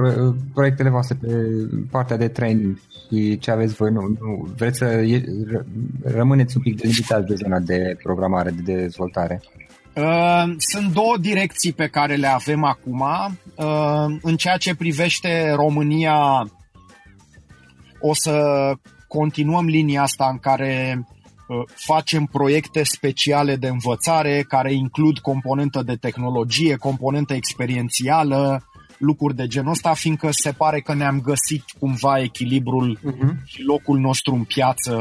proiectele 0.54 0.90
voastre, 0.90 1.18
pe 1.22 1.28
partea 1.92 2.18
de 2.18 2.28
training 2.28 2.80
și 2.90 3.38
ce 3.38 3.52
aveți 3.52 3.74
voi, 3.74 3.92
nu, 3.92 4.02
nu 4.02 4.48
vreți 4.58 4.78
să 4.78 5.04
rămâneți 6.04 6.58
un 6.58 6.64
pic 6.64 6.82
delimitați 6.82 7.28
de 7.28 7.36
zona 7.36 7.60
de 7.60 7.98
programare, 8.04 8.50
de 8.50 8.74
dezvoltare? 8.74 9.42
Uh, 9.96 10.56
sunt 10.58 10.94
două 10.94 11.18
direcții 11.20 11.74
pe 11.74 11.88
care 11.88 12.16
le 12.16 12.28
avem 12.28 12.64
acum. 12.64 13.02
Uh, 13.56 14.18
în 14.22 14.36
ceea 14.36 14.58
ce 14.58 14.76
privește 14.76 15.52
România, 15.56 16.50
o 18.00 18.14
să 18.14 18.74
continuăm 19.08 19.66
linia 19.66 20.02
asta 20.02 20.30
în 20.32 20.38
care 20.38 21.00
Uh, 21.00 21.15
facem 21.86 22.26
proiecte 22.26 22.84
speciale 22.84 23.56
de 23.56 23.68
învățare 23.68 24.46
care 24.48 24.74
includ 24.74 25.20
componentă 25.20 25.84
de 25.84 25.96
tehnologie, 25.96 26.76
componentă 26.76 27.34
experiențială, 27.34 28.64
lucruri 28.98 29.36
de 29.36 29.48
genul 29.48 29.72
ăsta, 29.72 29.94
fiindcă 29.94 30.30
se 30.32 30.52
pare 30.52 30.80
că 30.80 30.94
ne-am 30.94 31.22
găsit 31.22 31.64
cumva 31.80 32.20
echilibrul 32.20 33.00
uh-huh. 33.00 33.44
și 33.46 33.62
locul 33.62 34.00
nostru 34.00 34.34
în 34.34 34.44
piață, 34.44 34.96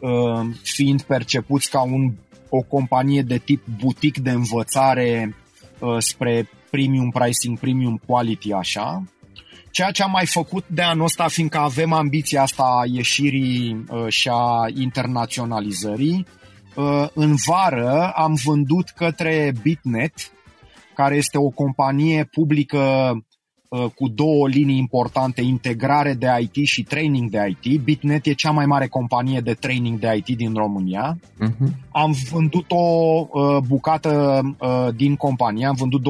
uh, 0.00 0.46
fiind 0.62 1.02
percepuți 1.02 1.70
ca 1.70 1.82
un, 1.82 2.12
o 2.48 2.60
companie 2.60 3.22
de 3.22 3.38
tip 3.38 3.66
butic 3.80 4.18
de 4.18 4.30
învățare 4.30 5.36
uh, 5.78 5.96
spre 5.98 6.48
premium 6.70 7.10
pricing, 7.10 7.58
premium 7.58 8.00
quality, 8.06 8.52
așa. 8.52 9.02
Ceea 9.72 9.90
ce 9.90 10.02
am 10.02 10.10
mai 10.10 10.26
făcut 10.26 10.64
de 10.68 10.82
anul 10.82 11.04
ăsta, 11.04 11.28
fiindcă 11.28 11.58
avem 11.58 11.92
ambiția 11.92 12.42
asta 12.42 12.62
a 12.62 12.84
ieșirii 12.86 13.84
uh, 13.88 14.08
și 14.08 14.28
a 14.32 14.66
internaționalizării, 14.74 16.26
uh, 16.76 17.08
în 17.14 17.34
vară 17.46 18.12
am 18.14 18.34
vândut 18.44 18.88
către 18.88 19.52
Bitnet, 19.62 20.12
care 20.94 21.16
este 21.16 21.38
o 21.38 21.48
companie 21.48 22.28
publică 22.30 23.12
uh, 23.68 23.84
cu 23.94 24.08
două 24.08 24.48
linii 24.48 24.78
importante, 24.78 25.42
integrare 25.42 26.14
de 26.14 26.26
IT 26.40 26.66
și 26.66 26.82
training 26.82 27.30
de 27.30 27.56
IT. 27.60 27.80
Bitnet 27.80 28.26
e 28.26 28.32
cea 28.32 28.50
mai 28.50 28.66
mare 28.66 28.86
companie 28.86 29.40
de 29.40 29.52
training 29.52 29.98
de 29.98 30.22
IT 30.24 30.36
din 30.36 30.54
România. 30.54 31.18
Uh-huh. 31.18 31.72
Am 31.92 32.14
vândut 32.30 32.64
o 32.68 33.26
uh, 33.30 33.58
bucată 33.66 34.40
uh, 34.58 34.94
din 34.96 35.16
companie, 35.16 35.66
am 35.66 35.74
vândut 35.74 36.02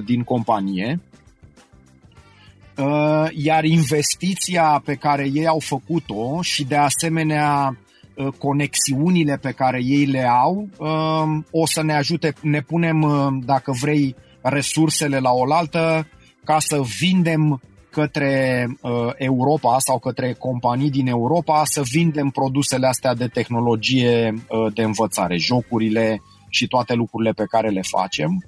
25% 0.00 0.04
din 0.04 0.22
companie 0.22 1.00
Uh, 1.00 1.11
iar 3.32 3.64
investiția 3.64 4.82
pe 4.84 4.94
care 4.94 5.28
ei 5.32 5.46
au 5.46 5.58
făcut-o 5.58 6.42
și 6.42 6.64
de 6.64 6.76
asemenea 6.76 7.76
uh, 8.16 8.26
conexiunile 8.38 9.36
pe 9.36 9.50
care 9.50 9.80
ei 9.82 10.04
le 10.04 10.24
au 10.24 10.68
uh, 10.78 11.42
o 11.50 11.66
să 11.66 11.82
ne 11.82 11.94
ajute, 11.94 12.32
ne 12.40 12.60
punem, 12.60 13.06
dacă 13.44 13.72
vrei, 13.80 14.14
resursele 14.42 15.18
la 15.18 15.30
oaltă 15.30 16.08
ca 16.44 16.56
să 16.58 16.80
vindem 16.98 17.62
către 17.90 18.66
Europa 19.16 19.76
sau 19.78 19.98
către 19.98 20.32
companii 20.32 20.90
din 20.90 21.06
Europa 21.06 21.62
să 21.64 21.82
vindem 21.90 22.28
produsele 22.28 22.86
astea 22.86 23.14
de 23.14 23.26
tehnologie 23.26 24.34
de 24.74 24.82
învățare, 24.82 25.36
jocurile 25.36 26.22
și 26.48 26.66
toate 26.66 26.94
lucrurile 26.94 27.32
pe 27.32 27.44
care 27.48 27.68
le 27.68 27.80
facem. 27.82 28.44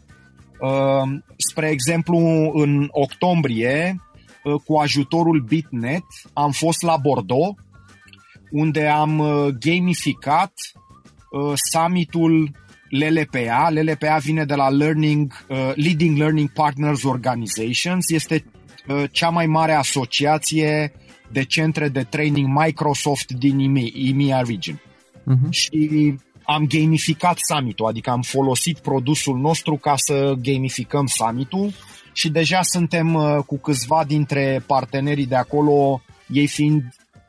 Spre 1.36 1.68
exemplu, 1.70 2.18
în 2.54 2.88
octombrie 2.90 3.96
Uh, 3.96 4.03
cu 4.64 4.76
ajutorul 4.76 5.40
Bitnet 5.40 6.04
am 6.32 6.50
fost 6.50 6.82
la 6.82 6.96
Bordeaux, 6.96 7.58
unde 8.50 8.86
am 8.86 9.18
uh, 9.18 9.46
gamificat 9.60 10.52
uh, 11.30 11.52
summitul 11.72 12.50
LLPA. 12.88 13.70
LLPA 13.70 14.16
vine 14.16 14.44
de 14.44 14.54
la 14.54 14.68
Learning, 14.68 15.46
Leading 15.74 16.16
Learning 16.18 16.52
Partners 16.52 17.02
Organizations. 17.02 18.10
Este 18.10 18.44
cea 19.10 19.28
mai 19.28 19.46
mare 19.46 19.72
asociație 19.72 20.92
de 21.32 21.44
centre 21.44 21.88
de 21.88 22.02
training 22.02 22.48
Microsoft 22.64 23.32
din 23.32 23.58
EMEA 23.94 24.40
region. 24.40 24.76
Uh-huh. 24.76 25.50
Și 25.50 26.14
am 26.44 26.66
gamificat 26.66 27.38
summitul, 27.38 27.86
adică 27.86 28.10
am 28.10 28.22
folosit 28.22 28.78
produsul 28.78 29.38
nostru 29.38 29.76
ca 29.76 29.94
să 29.96 30.34
gamificăm 30.42 31.06
summitul 31.06 31.72
și 32.14 32.30
deja 32.30 32.62
suntem 32.62 33.14
uh, 33.14 33.38
cu 33.46 33.58
câțiva 33.58 34.04
dintre 34.06 34.62
partenerii 34.66 35.26
de 35.26 35.36
acolo, 35.36 36.02
ei 36.28 36.46
fiind 36.46 36.82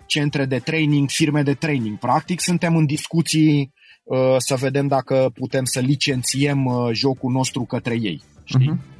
centre 0.05 0.45
de 0.45 0.59
training, 0.59 1.09
firme 1.09 1.43
de 1.43 1.53
training. 1.53 1.97
Practic, 1.97 2.39
suntem 2.39 2.75
în 2.75 2.85
discuții 2.85 3.73
uh, 4.03 4.35
să 4.37 4.55
vedem 4.55 4.87
dacă 4.87 5.31
putem 5.33 5.65
să 5.65 5.79
licențiem 5.79 6.65
uh, 6.65 6.89
jocul 6.93 7.31
nostru 7.31 7.63
către 7.63 7.97
ei. 8.01 8.21
Știi? 8.43 8.73
Uh-huh. 8.73 8.93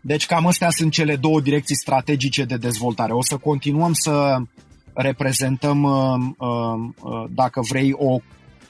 Deci 0.00 0.26
cam 0.26 0.46
astea 0.46 0.70
sunt 0.70 0.92
cele 0.92 1.16
două 1.16 1.40
direcții 1.40 1.76
strategice 1.76 2.44
de 2.44 2.56
dezvoltare. 2.56 3.12
O 3.12 3.22
să 3.22 3.36
continuăm 3.36 3.92
să 3.92 4.36
reprezentăm, 4.94 5.82
dacă 7.30 7.60
vrei, 7.68 7.92
o 7.92 8.18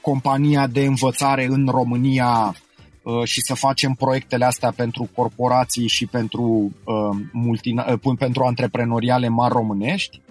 companie 0.01 0.67
de 0.71 0.85
învățare 0.85 1.45
în 1.45 1.67
România 1.71 2.55
Uh, 2.55 2.66
și 3.23 3.41
să 3.41 3.53
facem 3.53 3.93
proiectele 3.93 4.45
astea 4.45 4.71
pentru 4.75 5.09
corporații 5.15 5.87
și 5.87 6.05
pentru, 6.05 6.71
uh, 6.83 7.17
multina- 7.31 7.93
uh, 8.03 8.15
pentru 8.17 8.43
antreprenoriale 8.43 9.27
mari 9.27 9.53
românești. 9.53 10.21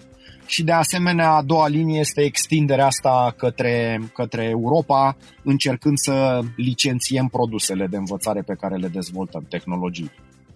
Și 0.45 0.63
de 0.63 0.71
asemenea, 0.71 1.31
a 1.31 1.41
doua 1.41 1.67
linie 1.67 1.99
este 1.99 2.21
extinderea 2.21 2.85
asta 2.85 3.33
către, 3.37 4.01
către 4.13 4.43
Europa, 4.43 5.17
încercând 5.43 5.97
să 5.97 6.41
licențiem 6.55 7.27
produsele 7.27 7.87
de 7.87 7.97
învățare 7.97 8.41
pe 8.41 8.55
care 8.59 8.75
le 8.75 8.87
dezvoltăm, 8.87 9.45
tehnologii. 9.49 10.11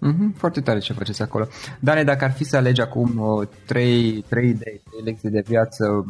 Mm-hmm, 0.07 0.33
foarte 0.35 0.61
tare 0.61 0.79
ce 0.79 0.93
faceți 0.93 1.21
acolo. 1.21 1.47
Dane, 1.79 2.03
dacă 2.03 2.23
ar 2.23 2.31
fi 2.31 2.43
să 2.43 2.57
alegi 2.57 2.81
acum 2.81 3.17
uh, 3.17 3.47
trei, 3.65 4.25
trei 4.29 4.49
idei, 4.49 4.81
trei 4.89 5.03
lecții 5.03 5.29
de 5.29 5.43
viață 5.47 6.05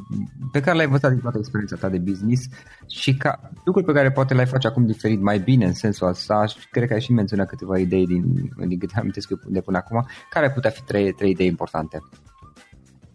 pe 0.52 0.60
care 0.60 0.76
le-ai 0.76 0.86
învățat 0.86 1.12
din 1.12 1.20
toată 1.20 1.38
experiența 1.38 1.76
ta 1.76 1.90
de 1.90 1.98
business 1.98 2.48
și 2.88 3.18
ca 3.18 3.52
lucruri 3.64 3.86
pe 3.86 3.94
care 3.94 4.12
poate 4.12 4.34
le-ai 4.34 4.46
face 4.46 4.68
acum 4.68 4.86
diferit, 4.86 5.22
mai 5.22 5.40
bine 5.40 5.66
în 5.66 5.74
sensul 5.74 6.08
ăsta, 6.08 6.46
și 6.46 6.70
cred 6.70 6.88
că 6.88 6.94
ai 6.94 7.02
și 7.02 7.12
menționat 7.12 7.48
câteva 7.48 7.78
idei 7.78 8.06
din, 8.06 8.52
din 8.68 8.80
câte 8.80 9.00
amintesc 9.00 9.30
eu 9.30 9.38
de 9.48 9.62
până 9.62 9.78
acum, 9.78 10.06
care 10.30 10.46
ar 10.46 10.54
putea 10.54 10.70
fi 10.70 10.84
trei, 10.84 11.12
trei 11.12 11.30
idei 11.30 11.48
importante? 11.48 12.00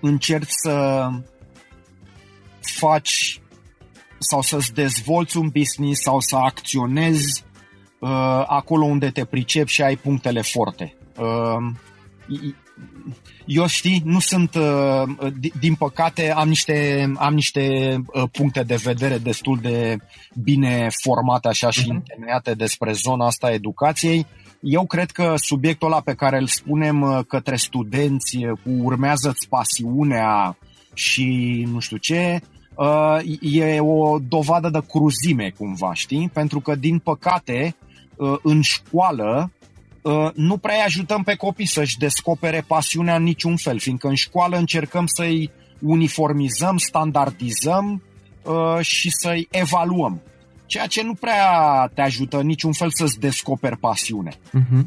încerci 0.00 0.50
să 0.50 1.08
faci 2.60 3.40
sau 4.18 4.42
să-ți 4.42 4.72
dezvolți 4.72 5.36
un 5.36 5.48
business 5.48 6.02
sau 6.02 6.20
să 6.20 6.36
acționezi 6.36 7.44
uh, 7.98 8.44
acolo 8.46 8.84
unde 8.84 9.10
te 9.10 9.24
pricepi 9.24 9.72
și 9.72 9.82
ai 9.82 9.96
punctele 9.96 10.40
forte. 10.40 10.94
Uh, 11.18 11.74
eu 13.44 13.66
știi, 13.66 14.02
nu 14.04 14.20
sunt, 14.20 14.54
uh, 14.54 15.02
din 15.60 15.74
păcate, 15.74 16.32
am 16.32 16.48
niște, 16.48 17.10
am 17.16 17.34
niște 17.34 17.96
uh, 18.06 18.22
puncte 18.32 18.62
de 18.62 18.74
vedere 18.74 19.18
destul 19.18 19.58
de 19.62 19.96
bine 20.34 20.88
formate 21.02 21.48
așa 21.48 21.70
și 21.70 21.82
uh-huh. 21.82 21.94
întemeiate 21.94 22.54
despre 22.54 22.92
zona 22.92 23.26
asta 23.26 23.46
a 23.46 23.52
educației. 23.52 24.26
Eu 24.60 24.86
cred 24.86 25.10
că 25.10 25.34
subiectul 25.36 25.86
ăla 25.86 26.00
pe 26.00 26.14
care 26.14 26.38
îl 26.38 26.46
spunem 26.46 27.00
uh, 27.02 27.18
către 27.28 27.56
studenți 27.56 28.38
cu 28.62 28.70
urmează-ți 28.82 29.48
pasiunea 29.48 30.56
și 30.94 31.26
nu 31.72 31.78
știu 31.78 31.96
ce, 31.96 32.40
e 33.40 33.80
o 33.80 34.18
dovadă 34.18 34.68
de 34.68 34.80
cruzime 34.88 35.52
cumva, 35.58 35.94
știi? 35.94 36.30
Pentru 36.32 36.60
că, 36.60 36.74
din 36.74 36.98
păcate, 36.98 37.76
în 38.42 38.60
școală 38.60 39.50
Uh, 40.02 40.30
nu 40.34 40.56
prea 40.56 40.84
ajutăm 40.84 41.22
pe 41.22 41.34
copii 41.34 41.66
să-și 41.66 41.98
descopere 41.98 42.64
pasiunea 42.66 43.16
în 43.16 43.22
niciun 43.22 43.56
fel, 43.56 43.78
fiindcă 43.78 44.08
în 44.08 44.14
școală 44.14 44.56
încercăm 44.56 45.06
să-i 45.06 45.50
uniformizăm, 45.80 46.76
standardizăm 46.76 48.02
uh, 48.44 48.78
și 48.80 49.10
să-i 49.10 49.48
evaluăm. 49.50 50.22
Ceea 50.70 50.86
ce 50.86 51.02
nu 51.02 51.14
prea 51.14 51.90
te 51.94 52.00
ajută 52.00 52.38
în 52.38 52.46
niciun 52.46 52.72
fel 52.72 52.90
să-ți 52.90 53.18
descoperi 53.18 53.76
pasiune. 53.76 54.30
Uh-huh. 54.30 54.82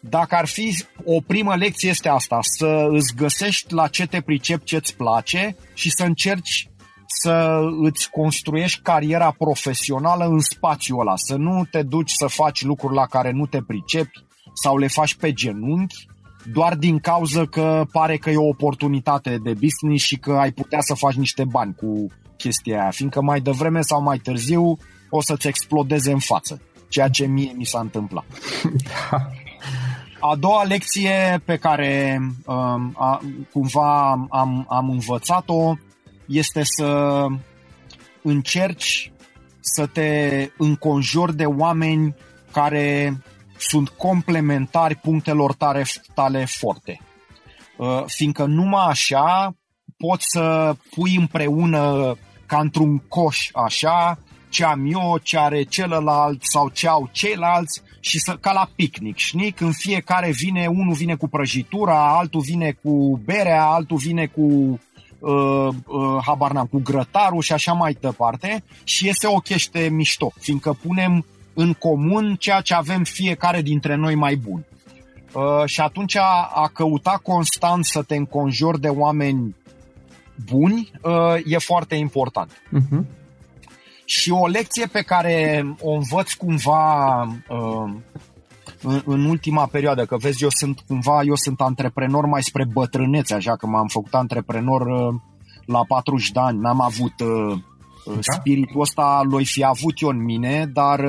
Dacă 0.00 0.34
ar 0.34 0.46
fi 0.46 0.84
o 1.04 1.20
primă 1.20 1.54
lecție 1.56 1.88
este 1.88 2.08
asta, 2.08 2.38
să 2.42 2.86
îți 2.90 3.14
găsești 3.16 3.74
la 3.74 3.88
ce 3.88 4.06
te 4.06 4.20
pricep, 4.20 4.64
ce-ți 4.64 4.96
place 4.96 5.56
și 5.74 5.90
să 5.90 6.04
încerci 6.04 6.68
să 7.22 7.60
îți 7.80 8.10
construiești 8.10 8.80
cariera 8.82 9.34
profesională 9.38 10.24
în 10.24 10.40
spațiul 10.40 11.00
ăla, 11.00 11.14
să 11.16 11.36
nu 11.36 11.64
te 11.70 11.82
duci 11.82 12.10
să 12.10 12.26
faci 12.26 12.62
lucruri 12.62 12.94
la 12.94 13.06
care 13.06 13.30
nu 13.30 13.46
te 13.46 13.62
pricepi 13.66 14.24
sau 14.62 14.78
le 14.78 14.86
faci 14.86 15.14
pe 15.14 15.32
genunchi, 15.32 16.06
doar 16.52 16.74
din 16.74 16.98
cauza 16.98 17.46
că 17.46 17.84
pare 17.92 18.16
că 18.16 18.30
e 18.30 18.36
o 18.36 18.48
oportunitate 18.48 19.38
de 19.42 19.52
business 19.52 20.04
și 20.04 20.16
că 20.16 20.32
ai 20.32 20.50
putea 20.50 20.80
să 20.80 20.94
faci 20.94 21.14
niște 21.14 21.44
bani 21.44 21.74
cu 21.74 22.06
chestia 22.36 22.80
aia, 22.80 22.90
fiindcă 22.90 23.22
mai 23.22 23.40
devreme 23.40 23.80
sau 23.80 24.02
mai 24.02 24.18
târziu 24.18 24.78
o 25.10 25.20
să-ți 25.22 25.48
explodeze 25.48 26.12
în 26.12 26.18
față, 26.18 26.60
ceea 26.88 27.08
ce 27.08 27.26
mie 27.26 27.52
mi 27.56 27.64
s-a 27.64 27.80
întâmplat. 27.80 28.24
Da. 29.10 29.18
A 30.30 30.36
doua 30.36 30.62
lecție 30.62 31.42
pe 31.44 31.56
care 31.56 32.18
um, 32.46 32.94
a, 32.96 33.20
cumva 33.52 34.10
am, 34.30 34.66
am 34.68 34.90
învățat-o 34.90 35.74
este 36.26 36.62
să 36.62 37.24
încerci 38.22 39.12
să 39.60 39.86
te 39.86 40.48
înconjori 40.58 41.36
de 41.36 41.44
oameni 41.44 42.14
care 42.52 43.18
sunt 43.56 43.88
complementari 43.88 44.94
punctelor 44.94 45.54
tale, 45.54 45.84
tale 46.14 46.44
forte. 46.44 47.00
Uh, 47.76 48.02
fiindcă 48.06 48.44
numai 48.44 48.86
așa 48.86 49.54
poți 50.06 50.24
să 50.28 50.74
pui 50.90 51.16
împreună 51.16 52.14
ca 52.46 52.58
într-un 52.58 52.98
coș 52.98 53.48
așa 53.52 54.18
ce 54.48 54.64
am 54.64 54.86
eu, 54.92 55.18
ce 55.22 55.38
are 55.38 55.62
celălalt 55.62 56.40
sau 56.42 56.68
ce 56.68 56.88
au 56.88 57.08
ceilalți 57.12 57.82
și 58.00 58.18
să, 58.18 58.36
ca 58.40 58.52
la 58.52 58.68
picnic, 58.76 59.16
știi? 59.16 59.52
Când 59.52 59.72
fiecare 59.74 60.30
vine, 60.30 60.66
unul 60.66 60.94
vine 60.94 61.14
cu 61.14 61.28
prăjitura, 61.28 62.16
altul 62.18 62.40
vine 62.40 62.76
cu 62.82 63.20
berea, 63.24 63.64
altul 63.64 63.96
vine 63.96 64.26
cu 64.26 64.42
uh, 65.18 65.68
uh, 65.86 66.22
habar 66.26 66.52
n-am, 66.52 66.66
cu 66.66 66.80
grătarul 66.84 67.40
și 67.40 67.52
așa 67.52 67.72
mai 67.72 67.96
departe 68.00 68.64
și 68.84 69.06
iese 69.06 69.26
o 69.26 69.36
chește 69.36 69.88
mișto, 69.88 70.32
fiindcă 70.40 70.78
punem 70.86 71.24
în 71.54 71.72
comun 71.72 72.36
ceea 72.38 72.60
ce 72.60 72.74
avem 72.74 73.02
fiecare 73.02 73.62
dintre 73.62 73.94
noi 73.94 74.14
mai 74.14 74.34
bun. 74.34 74.64
Uh, 75.32 75.64
și 75.66 75.80
atunci 75.80 76.16
a, 76.16 76.50
a 76.54 76.70
căuta 76.72 77.20
constant 77.22 77.84
să 77.84 78.02
te 78.02 78.16
înconjori 78.16 78.80
de 78.80 78.88
oameni 78.88 79.54
buni 80.50 80.90
uh, 81.02 81.34
e 81.44 81.58
foarte 81.58 81.94
important. 81.94 82.52
Uh-huh. 82.52 83.04
Și 84.04 84.30
o 84.30 84.46
lecție 84.46 84.86
pe 84.86 85.02
care 85.02 85.64
o 85.80 85.92
învăț 85.92 86.32
cumva 86.32 87.22
uh, 87.48 87.94
în, 88.82 89.02
în 89.04 89.24
ultima 89.24 89.66
perioadă, 89.66 90.04
că 90.04 90.16
vezi, 90.16 90.42
eu 90.42 90.48
sunt 90.50 90.80
cumva, 90.86 91.20
eu 91.22 91.34
sunt 91.34 91.60
antreprenor 91.60 92.26
mai 92.26 92.42
spre 92.42 92.64
bătrânețe, 92.72 93.34
așa 93.34 93.56
că 93.56 93.66
m-am 93.66 93.86
făcut 93.86 94.14
antreprenor 94.14 94.80
uh, 94.80 95.14
la 95.66 95.84
40 95.88 96.30
de 96.30 96.40
ani, 96.40 96.58
n-am 96.58 96.80
avut 96.80 97.20
uh, 97.20 97.56
uh, 98.04 98.14
da? 98.14 98.20
spiritul 98.20 98.80
ăsta, 98.80 99.20
l-oi 99.30 99.44
fi 99.44 99.64
avut 99.64 100.00
eu 100.00 100.08
în 100.08 100.24
mine, 100.24 100.70
dar 100.72 101.00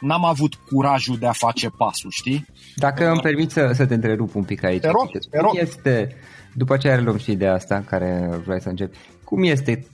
n-am 0.00 0.24
avut 0.24 0.54
curajul 0.54 1.16
de 1.16 1.26
a 1.26 1.32
face 1.32 1.68
pasul, 1.68 2.10
știi? 2.10 2.46
Dacă 2.76 3.08
îmi 3.08 3.20
permiți 3.20 3.52
să, 3.52 3.70
să 3.74 3.86
te 3.86 3.94
întrerup 3.94 4.34
un 4.34 4.44
pic 4.44 4.64
aici. 4.64 4.80
Te 4.80 4.90
rog, 4.90 5.10
te 5.30 5.40
rog. 5.40 5.56
Este, 5.60 6.16
după 6.56 6.74
aceea 6.74 7.00
luăm 7.00 7.18
și 7.18 7.30
ideea 7.30 7.52
asta 7.52 7.84
care 7.86 8.40
vrei 8.44 8.60
să 8.60 8.68
începi. 8.68 8.98
Cum 9.24 9.42
este 9.42 9.86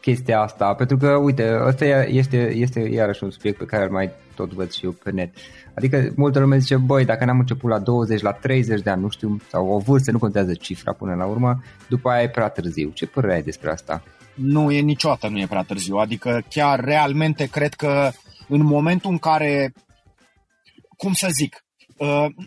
chestia 0.00 0.40
asta? 0.40 0.74
Pentru 0.74 0.96
că, 0.96 1.08
uite, 1.08 1.58
ăsta 1.66 1.84
este, 1.84 2.52
este 2.54 2.80
iarăși 2.80 3.24
un 3.24 3.30
subiect 3.30 3.58
pe 3.58 3.64
care 3.64 3.84
îl 3.84 3.90
mai 3.90 4.10
tot 4.34 4.52
văd 4.52 4.70
și 4.70 4.84
eu 4.84 4.90
pe 4.90 5.10
net. 5.10 5.34
Adică 5.74 6.12
multă 6.16 6.38
lume 6.38 6.58
zice, 6.58 6.76
băi, 6.76 7.04
dacă 7.04 7.24
n-am 7.24 7.38
început 7.38 7.70
la 7.70 7.78
20, 7.78 8.20
la 8.20 8.32
30 8.32 8.80
de 8.80 8.90
ani, 8.90 9.02
nu 9.02 9.08
știu, 9.08 9.36
sau 9.48 9.68
o 9.68 9.78
vârstă, 9.78 10.10
nu 10.10 10.18
contează 10.18 10.54
cifra 10.54 10.92
până 10.92 11.14
la 11.14 11.24
urmă, 11.24 11.62
după 11.88 12.08
aia 12.08 12.22
e 12.22 12.28
prea 12.28 12.48
târziu. 12.48 12.90
Ce 12.90 13.06
părere 13.06 13.34
ai 13.34 13.42
despre 13.42 13.70
asta? 13.70 14.02
Nu, 14.34 14.70
e 14.70 14.80
niciodată 14.80 15.28
nu 15.28 15.38
e 15.38 15.46
prea 15.46 15.62
târziu. 15.62 15.96
Adică 15.96 16.42
chiar 16.48 16.80
realmente 16.80 17.46
cred 17.46 17.74
că 17.74 18.10
în 18.48 18.62
momentul 18.62 19.10
în 19.10 19.18
care, 19.18 19.72
cum 20.96 21.12
să 21.12 21.28
zic, 21.30 21.54
uh, 21.54 21.63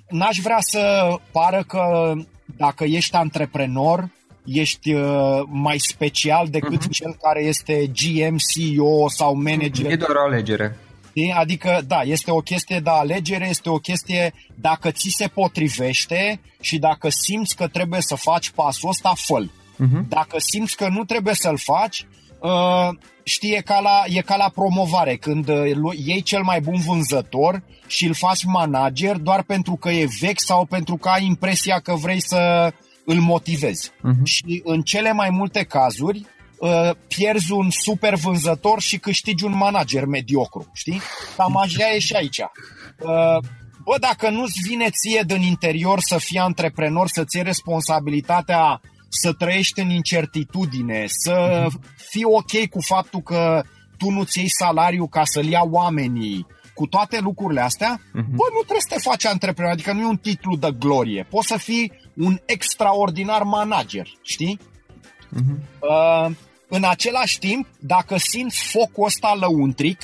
n-aș 0.10 0.38
vrea 0.38 0.60
să 0.60 1.14
pară 1.32 1.64
că 1.68 2.14
dacă 2.58 2.84
ești 2.84 3.16
antreprenor, 3.16 4.10
ești 4.46 4.94
uh, 4.94 5.42
mai 5.46 5.78
special 5.78 6.48
decât 6.48 6.84
uh-huh. 6.84 6.92
cel 6.92 7.18
care 7.22 7.44
este 7.44 7.92
GM, 7.94 8.36
CEO 8.54 9.10
sau 9.10 9.36
manager. 9.36 9.92
E 9.92 9.96
doar 9.96 10.16
o 10.16 10.26
alegere. 10.26 10.78
Știi? 11.10 11.32
Adică, 11.32 11.82
da, 11.88 12.02
este 12.02 12.32
o 12.32 12.40
chestie 12.40 12.80
de 12.80 12.90
alegere, 12.90 13.48
este 13.50 13.70
o 13.70 13.78
chestie 13.78 14.34
dacă 14.56 14.92
ți 14.92 15.14
se 15.18 15.28
potrivește 15.28 16.40
și 16.62 16.78
dacă 16.78 17.08
simți 17.10 17.56
că 17.56 17.68
trebuie 17.68 18.02
să 18.02 18.16
faci 18.16 18.50
pasul 18.50 18.90
ăsta, 18.90 19.14
fă 19.16 19.46
uh-huh. 19.46 20.08
Dacă 20.08 20.38
simți 20.40 20.76
că 20.76 20.88
nu 20.88 21.04
trebuie 21.04 21.34
să-l 21.34 21.58
faci, 21.58 22.06
uh, 22.40 22.90
știi, 23.24 23.52
e 23.52 23.62
ca, 23.62 23.80
la, 23.80 24.04
e 24.06 24.22
ca 24.22 24.36
la 24.36 24.52
promovare, 24.56 25.16
când 25.16 25.48
uh, 25.50 25.98
iei 26.06 26.22
cel 26.22 26.44
mai 26.44 26.62
bun 26.62 26.80
vânzător 26.86 27.64
și 27.88 28.06
îl 28.06 28.14
faci 28.14 28.44
manager 28.44 29.16
doar 29.16 29.44
pentru 29.44 29.76
că 29.76 29.90
e 29.90 30.08
vechi 30.20 30.42
sau 30.42 30.66
pentru 30.66 30.96
că 30.96 31.10
ai 31.10 31.26
impresia 31.26 31.80
că 31.80 31.94
vrei 31.94 32.22
să 32.22 32.74
îl 33.06 33.20
motivezi. 33.20 33.90
Uh-huh. 33.92 34.24
Și 34.24 34.62
în 34.64 34.82
cele 34.82 35.12
mai 35.12 35.30
multe 35.30 35.64
cazuri, 35.64 36.26
uh, 36.60 36.92
pierzi 37.08 37.52
un 37.52 37.70
super 37.70 38.16
vânzător 38.16 38.82
și 38.82 38.98
câștigi 38.98 39.44
un 39.44 39.56
manager 39.56 40.06
mediocru, 40.06 40.72
știi? 40.74 41.02
Cam 41.38 41.58
așa 41.58 41.94
e 41.94 42.00
și 42.00 42.14
aici. 42.14 42.40
Uh, 42.40 43.38
bă, 43.84 43.98
dacă 44.00 44.30
nu-ți 44.30 44.60
vine 44.68 44.90
ție 44.90 45.24
din 45.26 45.42
interior 45.42 45.98
să 46.00 46.18
fii 46.18 46.40
antreprenor, 46.40 47.08
să-ți 47.08 47.36
iei 47.36 47.46
responsabilitatea 47.46 48.82
să 49.22 49.34
trăiești 49.34 49.80
în 49.80 49.90
incertitudine, 49.90 51.06
să 51.08 51.68
fii 52.10 52.24
ok 52.24 52.70
cu 52.70 52.82
faptul 52.82 53.22
că 53.22 53.64
tu 53.98 54.10
nu-ți 54.10 54.40
iei 54.40 54.50
salariu 54.60 55.08
ca 55.08 55.22
să-l 55.26 55.46
ia 55.46 55.64
oamenii, 55.64 56.46
cu 56.74 56.88
toate 56.88 57.20
lucrurile 57.20 57.62
astea, 57.62 57.98
uh-huh. 58.00 58.30
bă, 58.38 58.46
nu 58.54 58.60
trebuie 58.60 58.88
să 58.88 58.94
te 58.96 59.00
faci 59.10 59.26
antreprenor, 59.26 59.72
adică 59.72 59.94
nu 59.94 60.02
e 60.02 60.06
un 60.06 60.18
titlu 60.18 60.56
de 60.56 60.76
glorie. 60.80 61.28
Poți 61.30 61.48
să 61.48 61.58
fii 61.58 61.92
un 62.16 62.40
extraordinar 62.46 63.44
manager, 63.44 64.08
știi? 64.22 64.60
Uh-huh. 64.60 65.58
Uh, 65.80 66.32
în 66.68 66.84
același 66.84 67.40
timp, 67.40 67.68
dacă 67.80 68.16
simți 68.18 68.64
focul 68.72 69.06
ăsta 69.06 69.38
lăuntric, 69.40 70.02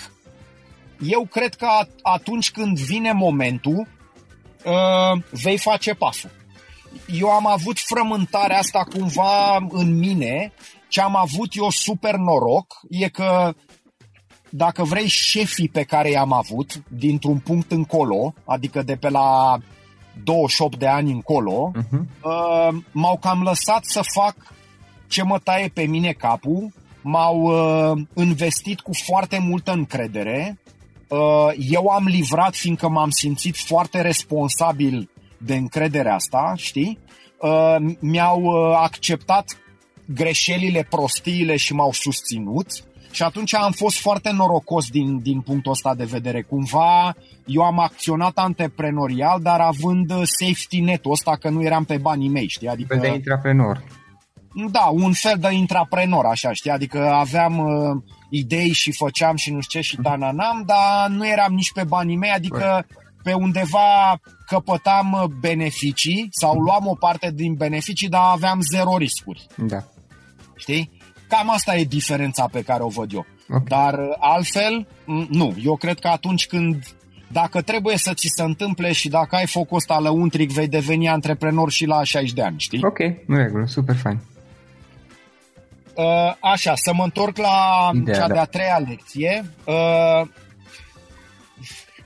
eu 0.99 1.27
cred 1.31 1.53
că 1.53 1.67
atunci 2.01 2.51
când 2.51 2.79
vine 2.79 3.11
momentul, 3.11 3.87
uh, 4.65 5.23
vei 5.31 5.57
face 5.57 5.93
pasul. 5.93 6.29
Eu 7.07 7.29
am 7.29 7.47
avut 7.47 7.79
frământarea 7.79 8.57
asta 8.57 8.83
cumva 8.83 9.55
în 9.69 9.97
mine, 9.97 10.51
ce 10.87 11.01
am 11.01 11.15
avut 11.15 11.55
eu 11.55 11.69
super 11.69 12.15
noroc 12.15 12.79
e 12.89 13.09
că 13.09 13.53
dacă 14.49 14.83
vrei 14.83 15.07
șefii 15.07 15.69
pe 15.69 15.83
care 15.83 16.09
i-am 16.09 16.33
avut 16.33 16.83
dintr-un 16.87 17.39
punct 17.39 17.71
încolo, 17.71 18.33
adică 18.45 18.81
de 18.81 18.95
pe 18.95 19.09
la 19.09 19.57
28 20.23 20.77
de 20.77 20.87
ani 20.87 21.11
încolo, 21.11 21.71
uh-huh. 21.75 21.99
uh, 22.23 22.81
m-au 22.91 23.17
cam 23.17 23.41
lăsat 23.41 23.85
să 23.85 24.01
fac 24.13 24.35
ce 25.07 25.23
mă 25.23 25.39
taie 25.39 25.67
pe 25.67 25.83
mine 25.83 26.11
capul, 26.11 26.71
m-au 27.01 27.41
uh, 27.41 28.01
investit 28.15 28.79
cu 28.79 28.91
foarte 28.93 29.39
multă 29.39 29.71
încredere 29.71 30.57
Uh, 31.13 31.53
eu 31.69 31.87
am 31.87 32.05
livrat 32.05 32.55
fiindcă 32.55 32.87
m-am 32.89 33.09
simțit 33.09 33.55
foarte 33.57 34.01
responsabil 34.01 35.09
de 35.45 35.55
încrederea 35.55 36.15
asta, 36.15 36.53
știi? 36.55 36.99
Uh, 37.39 37.75
mi-au 37.99 38.41
uh, 38.41 38.77
acceptat 38.81 39.57
greșelile, 40.05 40.87
prostiile 40.89 41.55
și 41.55 41.73
m-au 41.73 41.91
susținut 41.91 42.67
și 43.13 43.23
atunci 43.23 43.55
am 43.55 43.71
fost 43.71 43.99
foarte 43.99 44.31
norocos 44.31 44.89
din, 44.89 45.21
din 45.21 45.41
punctul 45.41 45.71
ăsta 45.71 45.95
de 45.95 46.03
vedere. 46.03 46.41
Cumva 46.41 47.15
eu 47.45 47.61
am 47.61 47.79
acționat 47.79 48.37
antreprenorial, 48.37 49.41
dar 49.41 49.59
având 49.59 50.11
safety 50.23 50.79
net-ul 50.79 51.11
ăsta 51.11 51.35
că 51.39 51.49
nu 51.49 51.63
eram 51.63 51.83
pe 51.83 51.97
banii 51.97 52.29
mei, 52.29 52.47
știi? 52.47 52.67
Adică... 52.67 52.95
de 52.95 53.07
intraprenor. 53.07 53.83
Da, 54.71 54.85
un 54.85 55.13
fel 55.13 55.37
de 55.39 55.53
intraprenor, 55.53 56.25
așa, 56.25 56.51
știi? 56.51 56.71
Adică 56.71 57.11
aveam 57.11 57.57
uh, 57.57 58.03
idei 58.29 58.71
și 58.71 58.91
făceam 58.91 59.35
și 59.35 59.51
nu 59.51 59.61
știu 59.61 59.79
ce 59.79 59.85
și 59.85 59.97
tananam, 60.01 60.63
dar 60.65 61.09
nu 61.09 61.27
eram 61.27 61.53
nici 61.53 61.71
pe 61.73 61.83
banii 61.83 62.17
mei, 62.17 62.31
adică 62.31 62.85
pe 63.23 63.33
undeva 63.33 64.19
căpătam 64.45 65.35
beneficii 65.39 66.27
sau 66.31 66.59
luam 66.59 66.87
o 66.87 66.95
parte 66.95 67.31
din 67.31 67.53
beneficii, 67.53 68.09
dar 68.09 68.21
aveam 68.31 68.59
zero 68.71 68.97
riscuri. 68.97 69.47
Da. 69.57 69.83
Știi? 70.55 70.91
Cam 71.27 71.49
asta 71.49 71.75
e 71.75 71.83
diferența 71.83 72.47
pe 72.51 72.61
care 72.61 72.83
o 72.83 72.87
văd 72.87 73.13
eu. 73.13 73.25
Okay. 73.49 73.63
Dar 73.67 73.99
altfel, 74.19 74.87
nu. 75.29 75.55
Eu 75.63 75.75
cred 75.75 75.99
că 75.99 76.07
atunci 76.07 76.47
când 76.47 76.95
dacă 77.27 77.61
trebuie 77.61 77.97
să 77.97 78.13
ți 78.13 78.27
se 78.35 78.43
întâmple 78.43 78.91
și 78.91 79.09
dacă 79.09 79.35
ai 79.35 79.47
focul 79.47 79.77
ăsta 79.77 79.99
lăuntric, 79.99 80.51
vei 80.51 80.67
deveni 80.67 81.09
antreprenor 81.09 81.71
și 81.71 81.85
la 81.85 82.03
60 82.03 82.33
de 82.33 82.41
ani, 82.41 82.59
știi? 82.59 82.79
Ok, 82.83 82.99
în 83.27 83.37
regulă, 83.37 83.65
super 83.67 83.95
fain. 83.95 84.19
Uh, 85.95 86.35
așa, 86.39 86.73
să 86.75 86.93
mă 86.93 87.03
întorc 87.03 87.37
la 87.37 87.89
Ideea, 87.93 88.17
cea 88.17 88.27
da. 88.27 88.33
de-a 88.33 88.45
treia 88.45 88.77
lecție. 88.87 89.45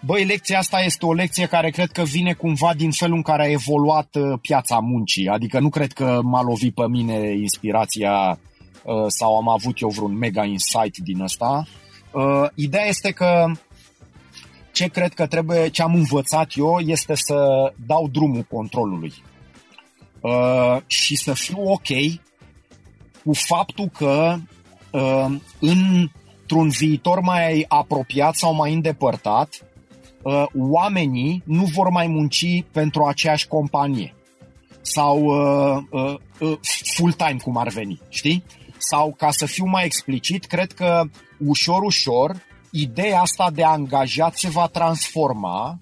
Uh, 0.02 0.06
băi, 0.06 0.26
lecția 0.26 0.58
asta 0.58 0.82
este 0.82 1.06
o 1.06 1.14
lecție 1.14 1.46
care 1.46 1.70
cred 1.70 1.92
că 1.92 2.04
vine 2.04 2.34
cumva 2.34 2.74
din 2.74 2.92
felul 2.92 3.16
în 3.16 3.22
care 3.22 3.44
a 3.44 3.52
evoluat 3.52 4.16
uh, 4.16 4.40
piața 4.42 4.80
muncii. 4.80 5.28
Adică 5.28 5.60
nu 5.60 5.70
cred 5.70 5.94
că 5.94 6.20
m-a 6.24 6.42
lovit 6.42 6.74
pe 6.74 6.88
mine 6.88 7.32
inspirația 7.32 8.40
uh, 8.84 9.06
sau 9.08 9.38
am 9.38 9.50
avut 9.50 9.80
eu 9.80 9.90
vreun 9.90 10.18
mega 10.18 10.44
insight 10.44 10.98
din 10.98 11.22
asta. 11.22 11.68
Uh, 12.12 12.46
ideea 12.56 12.86
este 12.86 13.12
că 13.12 13.52
ce 14.72 14.88
cred 14.88 15.14
că 15.14 15.28
trebuie, 15.28 15.70
ce 15.70 15.82
am 15.82 15.94
învățat 15.94 16.52
eu 16.56 16.80
este 16.80 17.16
să 17.16 17.72
dau 17.86 18.08
drumul 18.12 18.42
controlului. 18.50 19.14
Uh, 20.22 20.78
și 20.88 21.16
să 21.16 21.34
fiu 21.34 21.72
ok 21.72 21.88
cu 23.24 23.34
faptul 23.34 23.90
că 23.98 24.36
uh, 24.92 25.36
într-un 25.60 26.70
viitor 26.70 27.20
mai 27.20 27.66
apropiat 27.68 28.36
sau 28.36 28.54
mai 28.54 28.74
îndepărtat, 28.74 29.50
uh, 29.62 29.67
oamenii 30.56 31.44
nu 31.46 31.64
vor 31.64 31.90
mai 31.90 32.08
munci 32.08 32.64
pentru 32.72 33.04
aceeași 33.04 33.48
companie 33.48 34.16
sau 34.82 35.24
uh, 35.24 36.58
full-time 36.96 37.38
cum 37.44 37.58
ar 37.58 37.68
veni, 37.68 38.00
știi? 38.10 38.44
Sau 38.78 39.14
ca 39.18 39.32
să 39.32 39.46
fiu 39.46 39.66
mai 39.66 39.86
explicit, 39.86 40.46
cred 40.46 40.72
că 40.72 41.04
ușor, 41.38 41.82
ușor, 41.82 42.44
ideea 42.72 43.20
asta 43.22 43.52
de 43.52 43.64
angajat 43.64 44.38
se 44.38 44.50
va 44.50 44.68
transforma 44.68 45.78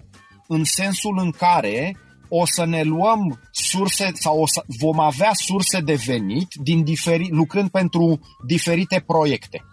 în 0.48 0.64
sensul 0.64 1.18
în 1.18 1.30
care 1.30 1.96
o 2.28 2.46
să 2.46 2.64
ne 2.64 2.82
luăm 2.82 3.40
surse 3.50 4.10
sau 4.14 4.40
o 4.40 4.46
să, 4.46 4.64
vom 4.80 5.00
avea 5.00 5.30
surse 5.34 5.80
de 5.80 5.94
venit 5.94 6.48
din 6.62 6.84
diferi, 6.84 7.28
lucrând 7.30 7.70
pentru 7.70 8.20
diferite 8.46 9.04
proiecte. 9.06 9.64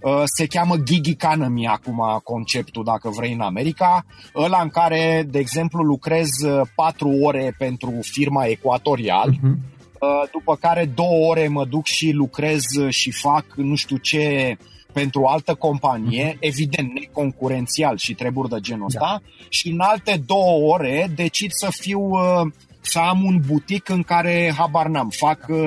Uh, 0.00 0.22
se 0.24 0.46
cheamă 0.46 0.76
gig 0.76 1.06
economy 1.06 1.66
acum 1.66 2.20
conceptul, 2.24 2.84
dacă 2.84 3.10
vrei, 3.10 3.32
în 3.32 3.40
America, 3.40 4.04
ăla 4.34 4.60
în 4.62 4.68
care, 4.68 5.26
de 5.30 5.38
exemplu, 5.38 5.82
lucrez 5.82 6.28
4 6.74 7.08
uh, 7.08 7.18
ore 7.22 7.54
pentru 7.58 7.92
firma 8.00 8.44
Equatorial, 8.44 9.32
uh-huh. 9.32 10.30
după 10.32 10.56
care 10.56 10.84
două 10.94 11.26
ore 11.28 11.48
mă 11.48 11.64
duc 11.64 11.86
și 11.86 12.10
lucrez 12.10 12.62
și 12.88 13.10
fac 13.10 13.44
nu 13.54 13.74
știu 13.74 13.96
ce 13.96 14.56
pentru 14.92 15.20
o 15.20 15.28
altă 15.28 15.54
companie, 15.54 16.32
uh-huh. 16.32 16.38
evident 16.40 16.92
neconcurențial 16.92 17.96
și 17.96 18.14
treburi 18.14 18.48
de 18.48 18.56
genul 18.60 18.88
da. 18.92 18.98
ăsta, 19.04 19.22
și 19.48 19.68
în 19.68 19.80
alte 19.80 20.22
două 20.26 20.72
ore 20.72 21.10
decid 21.14 21.50
să 21.52 21.68
fiu 21.70 22.00
uh, 22.00 22.52
să 22.80 22.98
am 22.98 23.24
un 23.24 23.40
butic 23.46 23.88
în 23.88 24.02
care, 24.02 24.54
habar 24.56 24.86
n-am, 24.86 25.08
fac 25.08 25.46
uh, 25.48 25.58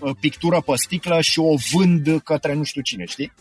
uh, 0.00 0.16
pictură 0.20 0.60
pe 0.60 0.72
sticlă 0.74 1.20
și 1.20 1.38
o 1.38 1.54
vând 1.72 2.20
către 2.24 2.54
nu 2.54 2.62
știu 2.62 2.80
cine, 2.80 3.04
știi? 3.04 3.32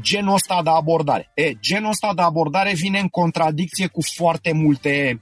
Genul 0.00 0.34
ăsta 0.34 0.60
de 0.62 0.70
abordare. 0.70 1.30
E, 1.34 1.52
genul 1.60 1.90
ăsta 1.90 2.14
de 2.14 2.22
abordare 2.22 2.72
vine 2.74 2.98
în 2.98 3.08
contradicție 3.08 3.86
cu 3.86 4.02
foarte 4.14 4.52
multe 4.52 5.18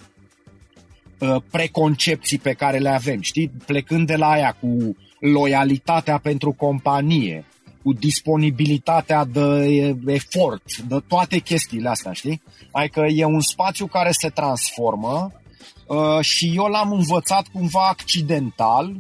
uh, 1.19 1.37
preconcepții 1.51 2.39
pe 2.39 2.53
care 2.53 2.79
le 2.79 2.89
avem, 2.89 3.21
știi? 3.21 3.51
Plecând 3.67 4.07
de 4.07 4.17
la 4.17 4.31
aia 4.31 4.57
cu 4.61 4.97
loialitatea 5.21 6.19
pentru 6.19 6.53
companie, 6.53 7.45
cu 7.83 7.93
disponibilitatea 7.93 9.25
de 9.25 9.97
efort, 10.07 10.77
de 10.77 11.03
toate 11.09 11.39
chestiile 11.39 11.89
astea, 11.89 12.13
știi? 12.13 12.43
Adică 12.73 13.01
e 13.01 13.25
un 13.25 13.41
spațiu 13.41 13.87
care 13.87 14.11
se 14.13 14.29
transformă 14.29 15.33
uh, 15.87 16.21
și 16.21 16.53
eu 16.57 16.65
l-am 16.65 16.93
învățat 16.93 17.47
cumva 17.53 17.89
accidental 17.89 18.93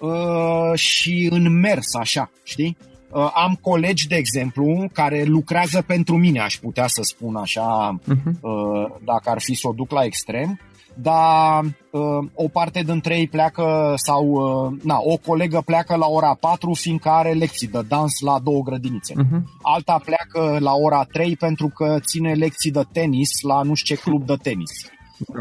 uh, 0.00 0.78
și 0.78 1.28
în 1.30 1.58
mers 1.60 1.94
așa, 1.94 2.30
știi? 2.42 2.76
Uh, 3.10 3.30
am 3.34 3.58
colegi, 3.60 4.06
de 4.06 4.16
exemplu, 4.16 4.88
care 4.92 5.22
lucrează 5.24 5.82
pentru 5.86 6.16
mine, 6.16 6.40
aș 6.40 6.54
putea 6.56 6.86
să 6.86 7.00
spun 7.02 7.36
așa, 7.36 7.98
uh-huh. 7.98 8.40
uh, 8.40 8.86
dacă 9.04 9.30
ar 9.30 9.40
fi 9.40 9.54
să 9.54 9.68
o 9.68 9.72
duc 9.72 9.90
la 9.90 10.04
extrem, 10.04 10.60
dar 10.94 11.64
uh, 11.90 12.28
o 12.34 12.48
parte 12.48 12.82
dintre 12.82 13.16
ei 13.16 13.28
pleacă 13.28 13.94
sau 13.96 14.24
uh, 14.26 14.80
na, 14.82 14.98
o 15.00 15.16
colegă 15.16 15.62
pleacă 15.64 15.96
la 15.96 16.06
ora 16.06 16.36
4 16.40 16.72
fiindcă 16.74 17.08
are 17.08 17.32
lecții 17.32 17.68
de 17.68 17.80
dans 17.88 18.20
la 18.20 18.38
două 18.38 18.62
grădinițe. 18.62 19.14
Uh-huh. 19.14 19.42
Alta 19.62 20.00
pleacă 20.04 20.58
la 20.60 20.72
ora 20.72 21.04
3 21.04 21.36
pentru 21.36 21.68
că 21.68 21.98
ține 22.00 22.32
lecții 22.32 22.70
de 22.70 22.82
tenis 22.92 23.28
la 23.42 23.62
nu 23.62 23.74
știu 23.74 23.94
ce 23.94 24.00
club 24.00 24.26
de 24.26 24.36
tenis. 24.42 24.70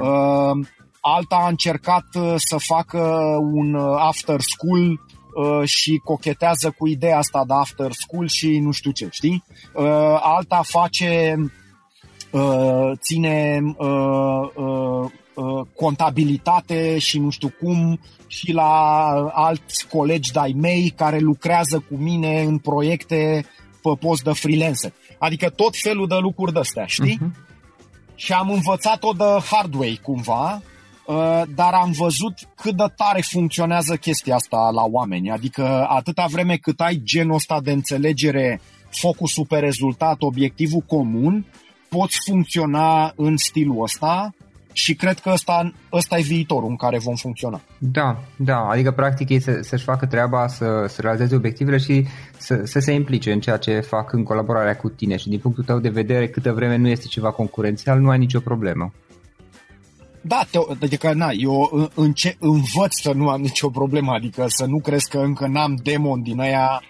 Uh, 0.01 0.65
alta 1.01 1.36
a 1.36 1.47
încercat 1.47 2.06
uh, 2.15 2.34
să 2.38 2.58
facă 2.58 2.99
un 3.54 3.73
uh, 3.73 3.95
after 3.97 4.39
school 4.39 4.99
uh, 5.36 5.67
și 5.67 6.02
cochetează 6.04 6.74
cu 6.78 6.88
ideea 6.88 7.17
asta 7.17 7.43
de 7.48 7.54
after 7.54 7.91
school 7.91 8.28
și 8.28 8.60
nu 8.60 8.71
știu 8.71 8.91
ce, 8.91 9.08
știi? 9.12 9.43
Uh, 9.74 10.19
alta 10.21 10.62
face 10.63 11.36
uh, 12.32 12.91
ține 13.02 13.62
uh, 13.78 14.50
uh, 14.56 15.12
Uh, 15.36 15.67
contabilitate 15.76 16.98
și 16.98 17.19
nu 17.19 17.30
știu 17.30 17.54
cum 17.60 18.00
și 18.28 18.52
la 18.52 18.71
alți 19.34 19.88
colegi 19.88 20.32
de-ai 20.32 20.56
mei 20.58 20.93
care 20.95 21.17
lucrează 21.17 21.80
cu 21.89 21.95
mine 21.95 22.41
în 22.41 22.58
proiecte 22.58 23.45
pe 23.82 23.89
post 24.00 24.24
de 24.24 24.32
freelancer. 24.32 24.93
Adică 25.17 25.50
tot 25.50 25.76
felul 25.82 26.08
de 26.08 26.15
lucruri 26.15 26.54
de-astea, 26.54 26.86
știi? 26.86 27.19
Uh-huh. 27.21 27.45
Și 28.15 28.34
am 28.34 28.50
învățat-o 28.50 29.12
de 29.12 29.24
hard 29.52 29.74
way 29.74 30.00
cumva, 30.04 30.54
uh, 30.54 30.74
dar 31.56 31.74
am 31.74 31.91
văzut 31.91 32.34
cât 32.56 32.76
de 32.76 32.84
tare 32.96 33.22
funcționează 33.22 33.96
chestia 33.96 34.36
asta 34.36 34.70
la 34.74 34.84
oameni. 34.84 35.32
Adică 35.32 35.86
atâta 35.89 36.26
vreme 36.30 36.58
cât 36.58 36.80
ai 36.80 37.02
genul 37.04 37.36
ăsta 37.36 37.60
de 37.62 37.72
înțelegere, 37.72 38.62
focusul 38.89 39.46
pe 39.46 39.58
rezultat, 39.58 40.22
obiectivul 40.22 40.84
comun, 40.88 41.46
poți 41.89 42.18
funcționa 42.26 43.13
în 43.15 43.38
stilul 43.38 43.82
ăsta 43.82 44.34
și 44.78 44.96
cred 44.96 45.20
că 45.20 45.30
ăsta, 45.30 45.74
ăsta 45.94 46.18
e 46.18 46.22
viitorul 46.22 46.70
în 46.70 46.76
care 46.76 46.98
vom 46.98 47.15
funcționa. 47.15 47.62
Da, 47.78 48.18
da, 48.36 48.58
adică 48.58 48.91
practic 48.91 49.30
ei 49.30 49.39
să, 49.39 49.60
să-și 49.62 49.84
facă 49.84 50.06
treaba, 50.06 50.48
să, 50.48 50.86
să 50.88 51.02
realizeze 51.02 51.36
obiectivele 51.36 51.78
și 51.78 52.06
să, 52.38 52.62
să 52.63 52.80
se 52.80 52.91
implice 52.91 53.32
în 53.32 53.39
ceea 53.39 53.58
ce 53.58 53.80
fac 53.80 54.13
în 54.13 54.24
colaborarea 54.24 54.76
cu 54.76 54.89
tine 54.89 55.15
și 55.18 55.30
din 55.30 55.39
punctul 55.39 55.63
tău 55.63 55.80
de 55.80 55.89
vedere 55.89 56.28
câtă 56.28 56.52
vreme 56.52 56.76
nu 56.76 56.88
este 56.88 57.06
ceva 57.08 57.32
concurențial, 57.32 58.00
nu 58.00 58.10
ai 58.10 58.18
nicio 58.18 58.39
problemă. 58.39 58.94
Da, 60.27 60.45
te, 60.51 60.57
adică 60.81 61.13
na, 61.13 61.29
eu 61.31 61.89
înce- 61.93 62.38
învăț 62.39 62.99
să 63.01 63.11
nu 63.11 63.29
am 63.29 63.41
nicio 63.41 63.69
problemă, 63.69 64.11
adică 64.11 64.45
să 64.47 64.65
nu 64.65 64.79
crezi 64.79 65.09
că 65.09 65.17
încă 65.17 65.47
n-am 65.47 65.75
demon 65.83 66.21
din 66.21 66.39
aia 66.39 66.81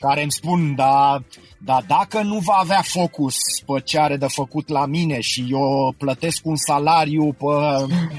care 0.00 0.22
îmi 0.22 0.32
spun, 0.32 0.74
da, 0.74 1.22
dar 1.58 1.84
dacă 1.86 2.22
nu 2.22 2.38
va 2.38 2.54
avea 2.60 2.82
focus 2.82 3.34
pe 3.66 3.80
ce 3.80 3.98
are 3.98 4.16
de 4.16 4.26
făcut 4.28 4.68
la 4.68 4.86
mine 4.86 5.20
și 5.20 5.46
eu 5.50 5.94
plătesc 5.98 6.46
un 6.46 6.56
salariu 6.56 7.32
pe... 7.32 7.46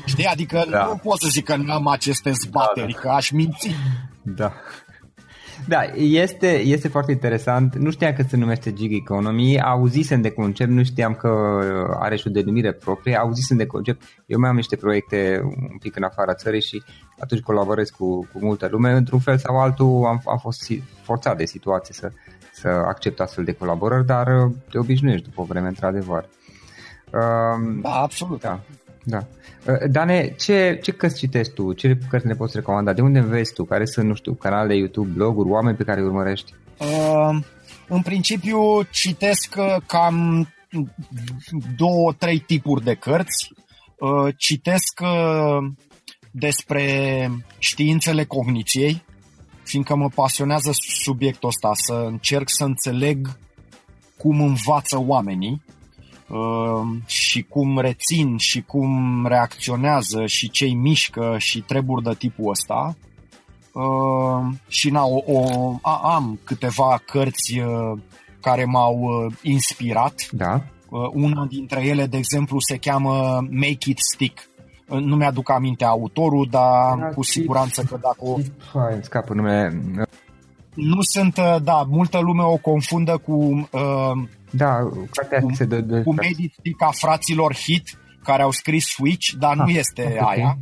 Știi? 0.05 0.25
Adică 0.25 0.65
da. 0.69 0.85
nu 0.85 0.95
pot 0.95 1.19
să 1.19 1.27
zic 1.29 1.43
că 1.45 1.55
nu 1.55 1.73
am 1.73 1.87
aceste 1.87 2.31
zbateri, 2.31 2.91
da, 2.93 2.93
da. 2.93 2.99
că 2.99 3.09
aș 3.09 3.29
minți. 3.29 3.69
Da. 4.21 4.53
Da, 5.67 5.81
este, 5.95 6.47
este 6.47 6.87
foarte 6.87 7.11
interesant. 7.11 7.75
Nu 7.75 7.91
știam 7.91 8.13
că 8.13 8.23
se 8.27 8.37
numește 8.37 8.73
gig 8.73 8.93
economy. 8.93 9.61
Auzisem 9.61 10.21
de 10.21 10.31
concept, 10.31 10.69
nu 10.69 10.83
știam 10.83 11.13
că 11.13 11.29
are 11.99 12.15
și 12.15 12.27
o 12.27 12.31
denumire 12.31 12.71
proprie. 12.71 13.17
Auzisem 13.17 13.57
de 13.57 13.65
concept. 13.65 14.01
Eu 14.25 14.39
mai 14.39 14.49
am 14.49 14.55
niște 14.55 14.75
proiecte 14.75 15.41
un 15.43 15.77
pic 15.79 15.95
în 15.95 16.03
afara 16.03 16.33
țării 16.33 16.61
și 16.61 16.83
atunci 17.19 17.41
colaborez 17.41 17.89
cu, 17.89 18.27
cu 18.33 18.39
multă 18.41 18.67
lume. 18.71 18.91
Într-un 18.91 19.19
fel 19.19 19.37
sau 19.37 19.59
altul 19.59 20.05
am, 20.05 20.21
am 20.25 20.37
fost 20.37 20.71
forțat 21.01 21.37
de 21.37 21.45
situație 21.45 21.93
să, 21.93 22.11
să 22.53 22.67
accept 22.67 23.19
astfel 23.19 23.43
de 23.43 23.53
colaborări, 23.53 24.05
dar 24.05 24.27
te 24.69 24.77
obișnuiești 24.77 25.25
după 25.25 25.41
o 25.41 25.45
vreme, 25.45 25.67
într-adevăr. 25.67 26.25
da, 27.81 27.89
absolut. 27.89 28.41
Da, 28.41 28.59
da. 29.03 29.27
Uh, 29.67 29.89
Dane, 29.89 30.35
ce, 30.39 30.79
ce 30.83 30.91
cărți 30.91 31.17
citești 31.17 31.53
tu? 31.53 31.73
Ce 31.73 31.97
cărți 32.09 32.27
ne 32.27 32.33
poți 32.33 32.55
recomanda? 32.55 32.93
De 32.93 33.01
unde 33.01 33.19
înveți 33.19 33.53
tu? 33.53 33.63
Care 33.63 33.85
sunt, 33.85 34.07
nu 34.07 34.15
știu, 34.15 34.33
canale 34.33 34.67
de 34.67 34.75
YouTube, 34.75 35.09
bloguri, 35.13 35.49
oameni 35.49 35.77
pe 35.77 35.83
care 35.83 35.99
îi 35.99 36.05
urmărești? 36.05 36.53
Uh, 36.77 37.39
în 37.87 38.01
principiu 38.01 38.83
citesc 38.91 39.55
uh, 39.57 39.75
cam 39.85 40.47
două, 41.77 42.13
trei 42.13 42.39
tipuri 42.39 42.83
de 42.83 42.93
cărți. 42.93 43.51
Uh, 43.99 44.33
citesc 44.37 44.99
uh, 45.01 45.71
despre 46.31 46.85
științele 47.57 48.23
cogniției, 48.23 49.03
fiindcă 49.63 49.95
mă 49.95 50.09
pasionează 50.15 50.71
subiectul 51.03 51.49
ăsta, 51.49 51.71
să 51.73 52.05
încerc 52.07 52.49
să 52.49 52.63
înțeleg 52.63 53.37
cum 54.17 54.41
învață 54.41 54.99
oamenii 54.99 55.61
uh, 55.65 55.82
și 57.05 57.41
cum 57.41 57.79
rețin 57.79 58.37
și 58.37 58.61
cum 58.61 59.25
reacționează 59.27 60.25
și 60.25 60.49
ce-i 60.49 60.73
mișcă 60.73 61.35
și 61.37 61.61
treburi 61.61 62.03
de 62.03 62.13
tipul 62.17 62.49
ăsta. 62.49 62.95
Uh, 63.73 64.55
și 64.67 64.89
na, 64.89 65.03
o, 65.03 65.21
o, 65.25 65.73
a, 65.81 65.99
am 66.03 66.39
câteva 66.43 67.01
cărți 67.05 67.59
uh, 67.59 67.99
care 68.41 68.65
m-au 68.65 68.99
uh, 68.99 69.33
inspirat. 69.41 70.27
Da. 70.31 70.61
Uh, 70.89 71.09
una 71.13 71.45
dintre 71.45 71.85
ele, 71.85 72.05
de 72.05 72.17
exemplu, 72.17 72.59
se 72.59 72.77
cheamă 72.77 73.45
Make 73.49 73.89
It 73.89 73.97
Stick 74.13 74.51
nu 74.99 75.15
mi-aduc 75.15 75.49
aminte 75.49 75.85
autorul, 75.85 76.47
dar 76.49 76.97
da, 76.99 77.05
cu 77.05 77.23
siguranță 77.23 77.83
că 77.83 77.97
dacă 78.01 78.17
o... 78.19 78.37
Hai, 78.73 78.99
scapă 79.01 79.33
numele... 79.33 79.81
Nu 80.73 81.01
sunt, 81.01 81.37
uh, 81.37 81.55
da, 81.63 81.85
multă 81.89 82.19
lume 82.19 82.43
o 82.43 82.57
confundă 82.57 83.17
cu... 83.17 83.33
Uh, 83.71 84.27
da, 84.55 84.79
cu, 85.41 85.53
se 85.53 85.65
de, 85.65 85.81
de, 85.81 86.01
cu 86.01 86.13
meditica 86.13 86.89
fraților 86.91 87.55
Hit, 87.55 87.99
care 88.23 88.41
au 88.41 88.51
scris 88.51 88.85
Switch, 88.85 89.31
dar 89.39 89.55
nu 89.55 89.63
ah, 89.63 89.75
este 89.75 90.03
okay. 90.03 90.35
aia. 90.35 90.57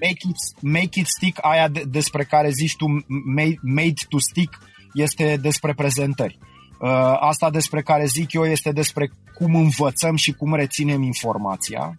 Make 0.00 0.28
it, 0.28 0.62
make 0.62 1.00
it 1.00 1.06
Stick, 1.06 1.38
aia 1.40 1.68
de, 1.68 1.82
despre 1.90 2.24
care 2.24 2.50
zici 2.50 2.76
tu, 2.76 2.86
made, 3.34 3.58
made 3.62 4.00
to 4.08 4.18
Stick, 4.18 4.58
este 4.94 5.36
despre 5.36 5.72
prezentări. 5.74 6.38
Uh, 6.80 7.16
asta 7.20 7.50
despre 7.50 7.82
care 7.82 8.04
zic 8.04 8.32
eu 8.32 8.44
este 8.44 8.72
despre 8.72 9.10
cum 9.34 9.54
învățăm 9.54 10.16
și 10.16 10.32
cum 10.32 10.54
reținem 10.54 11.02
informația 11.02 11.96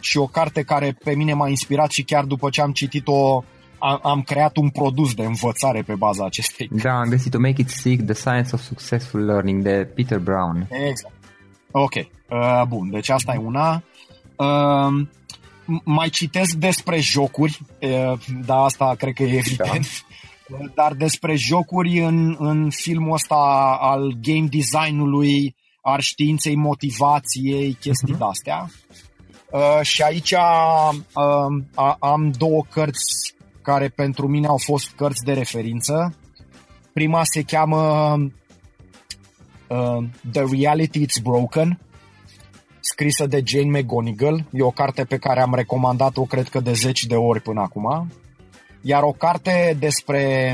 și 0.00 0.18
o 0.18 0.26
carte 0.26 0.62
care 0.62 0.96
pe 1.04 1.14
mine 1.14 1.32
m-a 1.32 1.48
inspirat 1.48 1.90
și 1.90 2.02
chiar 2.02 2.24
după 2.24 2.50
ce 2.50 2.60
am 2.60 2.72
citit-o 2.72 3.44
am, 3.84 4.00
am 4.02 4.22
creat 4.22 4.56
un 4.56 4.70
produs 4.70 5.14
de 5.14 5.24
învățare 5.24 5.82
pe 5.82 5.94
baza 5.94 6.24
acestei. 6.24 6.68
Da, 6.72 6.92
am 6.92 7.08
găsit-o 7.08 7.38
Make 7.38 7.60
It 7.60 7.68
Sick, 7.68 8.04
The 8.04 8.14
Science 8.14 8.50
of 8.52 8.60
Successful 8.60 9.24
Learning 9.24 9.62
de 9.62 9.90
Peter 9.94 10.18
Brown. 10.18 10.68
Exact. 10.70 11.14
Ok, 11.70 11.94
uh, 11.94 12.62
bun, 12.68 12.90
deci 12.90 13.08
asta 13.08 13.34
e 13.34 13.36
una. 13.36 13.82
Uh, 14.36 15.06
mai 15.84 16.08
citesc 16.08 16.54
despre 16.54 17.00
jocuri, 17.00 17.60
uh, 17.80 18.18
da, 18.44 18.56
asta 18.56 18.94
cred 18.98 19.12
că 19.14 19.22
e 19.22 19.36
evident. 19.36 19.86
Da. 20.48 20.56
Dar 20.74 20.92
despre 20.92 21.34
jocuri 21.34 21.98
în, 21.98 22.36
în 22.38 22.70
filmul 22.70 23.12
ăsta 23.12 23.34
al 23.80 24.16
game 24.20 24.48
design-ului, 24.50 25.56
al 25.80 26.00
științei 26.00 26.56
motivației, 26.56 27.76
chestii 27.80 28.14
uh-huh. 28.14 28.18
de-astea. 28.18 28.70
Uh, 29.50 29.80
și 29.82 30.02
aici 30.02 30.32
uh, 30.32 31.94
am 31.98 32.30
două 32.30 32.62
cărți 32.70 33.34
care 33.64 33.88
pentru 33.88 34.28
mine 34.28 34.46
au 34.46 34.56
fost 34.56 34.90
cărți 34.96 35.24
de 35.24 35.32
referință. 35.32 36.14
Prima 36.92 37.24
se 37.24 37.42
cheamă 37.42 38.12
uh, 39.68 40.04
The 40.32 40.44
Reality 40.50 41.06
It's 41.06 41.22
Broken, 41.22 41.80
scrisă 42.80 43.26
de 43.26 43.42
Jane 43.44 43.78
McGonigal. 43.78 44.44
E 44.52 44.62
o 44.62 44.70
carte 44.70 45.04
pe 45.04 45.16
care 45.16 45.40
am 45.40 45.54
recomandat-o, 45.54 46.22
cred 46.24 46.48
că 46.48 46.60
de 46.60 46.72
zeci 46.72 47.04
de 47.04 47.14
ori 47.14 47.40
până 47.40 47.60
acum. 47.60 48.12
Iar 48.80 49.02
o 49.02 49.12
carte 49.12 49.76
despre 49.78 50.52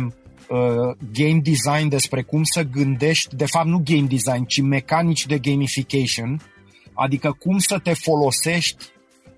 uh, 0.48 0.96
game 1.12 1.40
design, 1.42 1.88
despre 1.88 2.22
cum 2.22 2.42
să 2.42 2.62
gândești, 2.62 3.36
de 3.36 3.46
fapt 3.46 3.66
nu 3.66 3.82
game 3.84 4.06
design, 4.06 4.44
ci 4.44 4.60
mecanici 4.60 5.26
de 5.26 5.38
gamification, 5.38 6.40
Adică 7.02 7.36
cum 7.38 7.58
să 7.58 7.78
te 7.78 7.92
folosești 7.92 8.84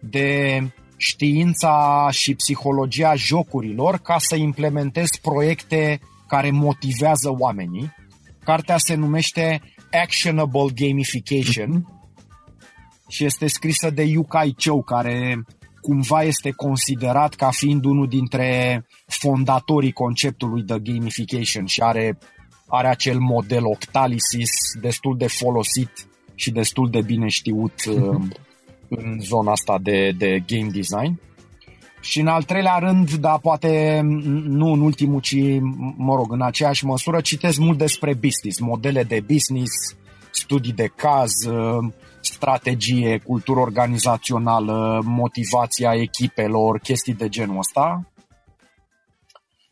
de 0.00 0.58
știința 1.02 2.08
și 2.10 2.34
psihologia 2.34 3.14
jocurilor 3.14 3.98
ca 3.98 4.16
să 4.18 4.36
implementezi 4.36 5.20
proiecte 5.20 6.00
care 6.28 6.50
motivează 6.50 7.30
oamenii. 7.38 7.92
Cartea 8.44 8.78
se 8.78 8.94
numește 8.94 9.60
Actionable 10.02 10.68
Gamification 10.74 11.86
și 13.08 13.24
este 13.24 13.46
scrisă 13.46 13.90
de 13.90 14.02
Yu 14.02 14.22
Kai 14.22 14.54
Chou, 14.64 14.82
care 14.82 15.44
cumva 15.80 16.22
este 16.22 16.50
considerat 16.50 17.34
ca 17.34 17.50
fiind 17.50 17.84
unul 17.84 18.08
dintre 18.08 18.84
fondatorii 19.06 19.92
conceptului 19.92 20.62
de 20.62 20.78
gamification 20.82 21.66
și 21.66 21.80
are, 21.80 22.18
are 22.66 22.88
acel 22.88 23.18
model 23.18 23.64
Octalysis 23.64 24.50
destul 24.80 25.16
de 25.16 25.26
folosit 25.26 25.90
și 26.34 26.50
destul 26.50 26.90
de 26.90 27.00
bine 27.02 27.28
știut 27.28 27.84
uh, 27.88 28.22
în 28.96 29.20
zona 29.20 29.50
asta 29.50 29.78
de, 29.82 30.14
de 30.18 30.42
game 30.46 30.70
design. 30.70 31.20
Și 32.00 32.20
în 32.20 32.26
al 32.26 32.42
treilea 32.42 32.78
rând, 32.78 33.12
dar 33.12 33.38
poate 33.38 34.00
nu 34.46 34.72
în 34.72 34.80
ultimul, 34.80 35.20
ci, 35.20 35.36
mă 35.96 36.14
rog, 36.14 36.32
în 36.32 36.42
aceeași 36.42 36.84
măsură, 36.84 37.20
citesc 37.20 37.58
mult 37.58 37.78
despre 37.78 38.14
business, 38.14 38.58
modele 38.58 39.02
de 39.02 39.24
business, 39.26 39.72
studii 40.30 40.72
de 40.72 40.92
caz, 40.96 41.30
uh, 41.48 41.92
strategie, 42.20 43.18
cultură 43.24 43.60
organizațională, 43.60 45.02
motivația 45.04 45.94
echipelor, 45.94 46.78
chestii 46.78 47.14
de 47.14 47.28
genul 47.28 47.58
ăsta. 47.58 48.12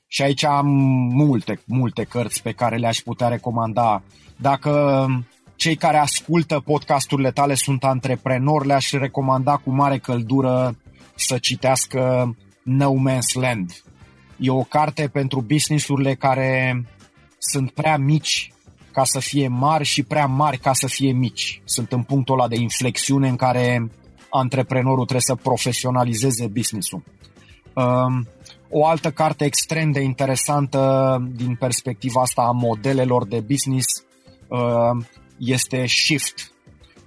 Și 0.06 0.22
aici 0.22 0.44
am 0.44 0.66
multe, 1.14 1.60
multe 1.66 2.02
cărți 2.02 2.42
pe 2.42 2.52
care 2.52 2.76
le-aș 2.76 2.98
putea 2.98 3.28
recomanda. 3.28 4.02
Dacă 4.36 5.06
cei 5.60 5.76
care 5.76 5.96
ascultă 5.96 6.60
podcasturile 6.64 7.30
tale 7.30 7.54
sunt 7.54 7.84
antreprenori, 7.84 8.66
le-aș 8.66 8.90
recomanda 8.90 9.56
cu 9.56 9.70
mare 9.70 9.98
căldură 9.98 10.76
să 11.14 11.38
citească 11.38 12.34
No 12.62 12.92
Man's 12.92 13.40
Land. 13.40 13.82
E 14.38 14.50
o 14.50 14.62
carte 14.62 15.08
pentru 15.08 15.40
businessurile 15.40 16.14
care 16.14 16.84
sunt 17.38 17.70
prea 17.70 17.96
mici 17.96 18.52
ca 18.92 19.04
să 19.04 19.18
fie 19.18 19.48
mari 19.48 19.84
și 19.84 20.02
prea 20.02 20.26
mari 20.26 20.58
ca 20.58 20.72
să 20.72 20.86
fie 20.86 21.12
mici. 21.12 21.60
Sunt 21.64 21.92
în 21.92 22.02
punctul 22.02 22.38
ăla 22.38 22.48
de 22.48 22.56
inflexiune 22.56 23.28
în 23.28 23.36
care 23.36 23.90
antreprenorul 24.30 25.04
trebuie 25.04 25.20
să 25.20 25.34
profesionalizeze 25.34 26.46
businessul. 26.46 27.02
Um, 27.74 28.28
o 28.70 28.86
altă 28.86 29.10
carte 29.10 29.44
extrem 29.44 29.90
de 29.90 30.00
interesantă 30.00 31.22
din 31.36 31.54
perspectiva 31.54 32.20
asta 32.20 32.42
a 32.42 32.50
modelelor 32.50 33.26
de 33.26 33.40
business 33.40 33.86
uh, 34.48 35.04
este 35.40 35.86
Shift, 35.86 36.52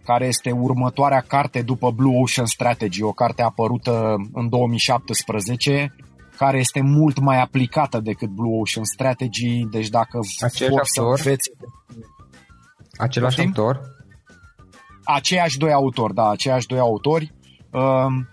care 0.06 0.26
este 0.26 0.52
următoarea 0.52 1.20
carte 1.28 1.62
după 1.62 1.92
Blue 1.92 2.16
Ocean 2.16 2.46
Strategy, 2.46 3.02
o 3.02 3.12
carte 3.12 3.42
apărută 3.42 4.16
în 4.34 4.50
2017, 4.50 5.96
care 6.38 6.58
este 6.58 6.82
mult 6.82 7.20
mai 7.20 7.42
aplicată 7.42 8.00
decât 8.00 8.30
Blue 8.30 8.60
Ocean 8.60 8.86
Strategy, 8.86 9.66
deci 9.72 9.88
dacă 9.90 10.20
Același 10.40 10.72
vor 10.72 10.82
să 10.84 11.02
înveți... 11.02 11.52
Același 12.98 13.36
Poftim? 13.36 13.54
autor? 13.58 13.82
Aceiași 15.04 15.58
doi 15.58 15.72
autori, 15.72 16.14
da, 16.14 16.30
aceiași 16.30 16.68
doi 16.68 16.80
autori. 16.80 17.34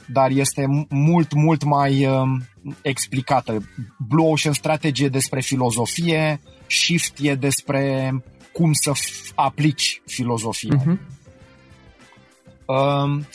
dar 0.06 0.30
este 0.30 0.86
mult, 0.88 1.32
mult 1.32 1.64
mai 1.64 2.08
explicată. 2.82 3.62
Blue 4.08 4.26
Ocean 4.26 4.54
Strategy 4.54 5.04
e 5.04 5.08
despre 5.08 5.40
filozofie, 5.40 6.40
Shift 6.66 7.18
e 7.20 7.34
despre 7.34 8.12
cum 8.60 8.72
să 8.72 8.92
aplici 9.34 10.02
filozofia. 10.06 10.76
Uh-huh. 10.76 10.98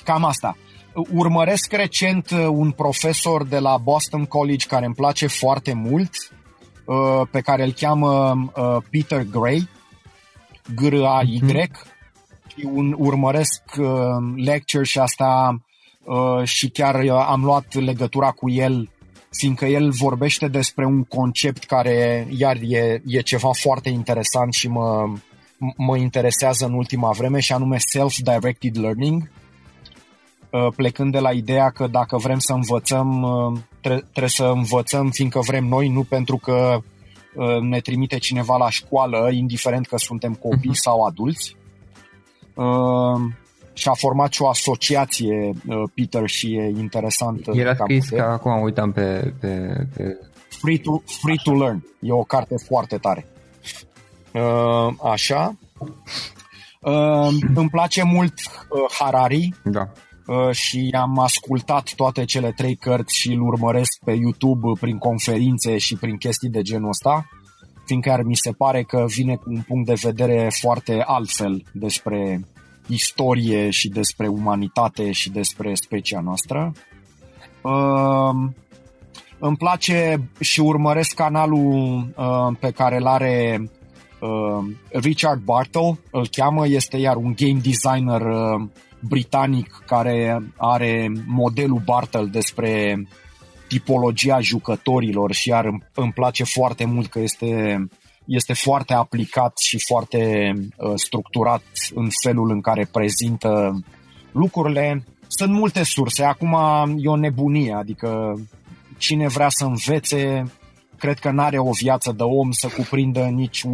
Cam 0.03 0.25
asta. 0.25 0.57
Urmăresc 0.93 1.71
recent 1.71 2.29
uh, 2.29 2.47
un 2.49 2.71
profesor 2.71 3.45
de 3.45 3.59
la 3.59 3.77
Boston 3.77 4.25
College 4.25 4.67
care 4.67 4.85
îmi 4.85 4.95
place 4.95 5.27
foarte 5.27 5.73
mult, 5.73 6.09
uh, 6.85 7.21
pe 7.31 7.41
care 7.41 7.63
îl 7.63 7.71
cheamă 7.71 8.31
uh, 8.55 8.77
Peter 8.91 9.23
Gray, 9.23 9.69
G-R-A-Y, 10.75 11.41
mm-hmm. 11.43 11.69
și 12.47 12.69
un, 12.71 12.95
urmăresc 12.97 13.61
lecture 14.35 14.83
și 14.83 14.99
asta 14.99 15.59
și 16.43 16.69
chiar 16.69 16.95
am 17.09 17.43
luat 17.43 17.73
legătura 17.73 18.31
cu 18.31 18.49
el 18.49 18.89
fiindcă 19.37 19.65
el 19.65 19.91
vorbește 19.91 20.47
despre 20.47 20.85
un 20.85 21.03
concept 21.03 21.63
care 21.63 22.27
iar 22.37 22.57
e, 22.61 23.01
e 23.05 23.21
ceva 23.21 23.49
foarte 23.51 23.89
interesant 23.89 24.53
și 24.53 24.67
mă, 24.67 25.13
mă 25.77 25.97
interesează 25.97 26.65
în 26.65 26.73
ultima 26.73 27.11
vreme 27.11 27.39
și 27.39 27.53
anume 27.53 27.77
self-directed 27.77 28.77
learning, 28.77 29.29
uh, 30.49 30.67
plecând 30.75 31.11
de 31.11 31.19
la 31.19 31.31
ideea 31.31 31.69
că 31.69 31.87
dacă 31.87 32.17
vrem 32.17 32.39
să 32.39 32.53
învățăm, 32.53 33.21
uh, 33.21 33.59
trebuie 33.81 34.29
să 34.29 34.43
învățăm 34.43 35.09
fiindcă 35.09 35.39
vrem 35.39 35.65
noi, 35.65 35.87
nu 35.87 36.03
pentru 36.03 36.37
că 36.37 36.77
uh, 37.35 37.59
ne 37.61 37.79
trimite 37.79 38.17
cineva 38.17 38.57
la 38.57 38.69
școală, 38.69 39.29
indiferent 39.31 39.87
că 39.87 39.97
suntem 39.97 40.33
copii 40.33 40.69
uh-huh. 40.69 40.81
sau 40.81 41.03
adulți. 41.03 41.55
Și 43.77 43.87
a 43.87 43.93
format 43.93 44.31
și 44.31 44.41
o 44.41 44.47
asociație, 44.47 45.51
Peter, 45.93 46.27
și 46.27 46.55
e 46.55 46.73
interesant. 46.77 47.47
El 47.53 47.69
a 47.69 47.73
scris, 47.73 48.09
că 48.09 48.21
acum 48.21 48.61
uitam 48.61 48.91
pe, 48.91 49.33
pe, 49.39 49.75
pe... 49.95 50.17
Free, 50.47 50.77
to, 50.77 51.01
Free 51.21 51.39
to 51.43 51.53
Learn. 51.53 51.85
E 51.99 52.11
o 52.11 52.23
carte 52.23 52.55
foarte 52.67 52.97
tare. 52.97 53.27
Uh, 54.33 54.93
așa. 55.03 55.55
Uh, 56.81 57.27
îmi 57.55 57.69
place 57.69 58.03
mult 58.03 58.33
uh, 58.33 58.95
Harari. 58.99 59.49
Da. 59.63 59.91
Uh, 60.27 60.51
și 60.51 60.95
am 60.99 61.19
ascultat 61.19 61.93
toate 61.95 62.25
cele 62.25 62.51
trei 62.51 62.75
cărți 62.75 63.17
și 63.17 63.31
îl 63.31 63.41
urmăresc 63.41 63.99
pe 64.05 64.11
YouTube 64.11 64.79
prin 64.79 64.97
conferințe 64.97 65.77
și 65.77 65.95
prin 65.95 66.17
chestii 66.17 66.49
de 66.49 66.61
genul 66.61 66.89
ăsta, 66.89 67.29
fiindcă 67.85 68.11
ar 68.11 68.21
mi 68.21 68.35
se 68.35 68.51
pare 68.51 68.83
că 68.83 69.05
vine 69.07 69.35
cu 69.35 69.43
un 69.49 69.61
punct 69.61 69.87
de 69.87 69.99
vedere 70.01 70.49
foarte 70.61 71.03
altfel 71.05 71.63
despre 71.73 72.47
istorie 72.87 73.69
și 73.69 73.89
despre 73.89 74.27
umanitate 74.27 75.11
și 75.11 75.29
despre 75.29 75.73
specia 75.73 76.19
noastră. 76.19 76.71
Uh, 77.61 78.49
îmi 79.39 79.57
place 79.57 80.29
și 80.39 80.59
urmăresc 80.59 81.13
canalul 81.13 82.07
uh, 82.15 82.57
pe 82.59 82.71
care 82.71 82.97
îl 82.97 83.07
are 83.07 83.69
uh, 84.19 84.65
Richard 84.89 85.41
Bartle, 85.41 85.99
îl 86.11 86.27
cheamă, 86.31 86.67
este 86.67 86.97
iar 86.97 87.15
un 87.15 87.33
game 87.37 87.59
designer 87.63 88.21
uh, 88.21 88.67
britanic 88.99 89.83
care 89.85 90.43
are 90.57 91.11
modelul 91.25 91.81
Bartle 91.85 92.25
despre 92.25 93.01
tipologia 93.67 94.39
jucătorilor 94.39 95.31
și 95.31 95.49
iar 95.49 95.65
îmi, 95.65 95.83
îmi 95.93 96.11
place 96.11 96.43
foarte 96.43 96.85
mult 96.85 97.07
că 97.09 97.19
este, 97.19 97.85
este 98.25 98.53
foarte 98.53 98.93
aplicat 98.93 99.57
și 99.57 99.79
foarte 99.87 100.51
uh, 100.77 100.91
structurat 100.95 101.63
în 101.93 102.07
felul 102.23 102.51
în 102.51 102.61
care 102.61 102.87
prezintă 102.91 103.83
lucrurile. 104.31 105.03
Sunt 105.27 105.51
multe 105.51 105.83
surse, 105.83 106.23
acum 106.23 106.57
e 106.97 107.07
o 107.07 107.15
nebunie, 107.15 107.73
adică 107.73 108.39
cine 108.97 109.27
vrea 109.27 109.49
să 109.49 109.65
învețe 109.65 110.51
cred 110.97 111.19
că 111.19 111.31
n-are 111.31 111.57
o 111.57 111.71
viață 111.71 112.11
de 112.11 112.23
om 112.23 112.51
să 112.51 112.67
cuprindă 112.67 113.19
nici 113.19 113.65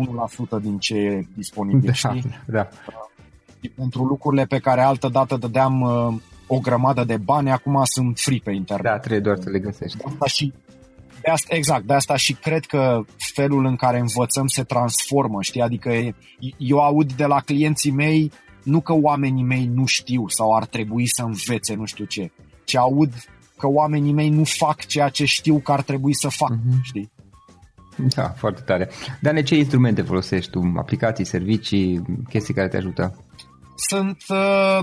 1% 0.58 0.62
din 0.62 0.78
ce 0.78 0.96
e 0.96 1.28
disponibil, 1.36 1.86
da, 1.86 1.94
știi? 1.94 2.24
Da. 2.46 2.68
Pentru 3.76 4.04
lucrurile 4.04 4.46
pe 4.46 4.60
care 4.60 4.82
altă 4.82 5.08
dată 5.08 5.38
dădeam 5.38 5.82
uh, 5.82 6.14
o 6.48 6.60
grămadă 6.60 7.04
de 7.04 7.18
bani, 7.18 7.52
acum 7.52 7.82
sunt 7.84 8.18
free 8.20 8.40
pe 8.44 8.52
internet. 8.52 8.92
Da, 8.92 9.00
trebuie 9.00 9.20
doar 9.20 9.38
să 9.42 9.50
le 9.50 9.60
găsești. 9.60 9.98
De 9.98 10.04
asta 10.08 10.26
și, 10.26 10.54
de 11.22 11.32
asta, 11.32 11.56
exact, 11.56 11.86
de 11.86 11.94
asta 11.94 12.16
și 12.16 12.34
cred 12.34 12.66
că 12.66 13.06
felul 13.18 13.66
în 13.66 13.76
care 13.76 14.00
învățăm 14.00 14.48
se 14.48 14.64
transformă, 14.64 15.42
știi? 15.42 15.62
Adică 15.62 16.16
eu 16.58 16.80
aud 16.80 17.14
de 17.14 17.26
la 17.26 17.40
clienții 17.40 17.92
mei 17.92 18.32
nu 18.64 18.82
că 18.82 18.94
oamenii 18.94 19.44
mei 19.44 19.66
nu 19.66 19.86
știu 19.86 20.28
sau 20.28 20.56
ar 20.56 20.66
trebui 20.66 21.08
să 21.08 21.24
învețe 21.24 21.76
nu 21.76 21.86
știu 21.86 22.06
ce, 22.06 22.32
ci 22.64 22.76
aud 22.76 23.14
că 23.58 23.68
oamenii 23.68 24.14
mei 24.14 24.30
nu 24.30 24.44
fac 24.44 24.86
ceea 24.86 25.10
ce 25.10 25.26
știu 25.26 25.60
că 25.60 25.72
ar 25.72 25.82
trebui 25.82 26.16
să 26.16 26.28
fac, 26.28 26.52
uh-huh. 26.52 26.82
știi? 26.82 27.12
Da, 28.16 28.30
foarte 28.30 28.62
tare. 28.62 28.90
Dar 29.22 29.44
ce 29.44 29.56
instrumente 29.56 30.02
folosești 30.02 30.52
tu? 30.52 30.74
Aplicații, 30.78 31.26
servicii, 31.26 32.02
chestii 32.30 32.54
care 32.54 32.68
te 32.68 32.78
ajută? 32.78 33.16
Sunt, 33.88 34.24
uh, 34.30 34.80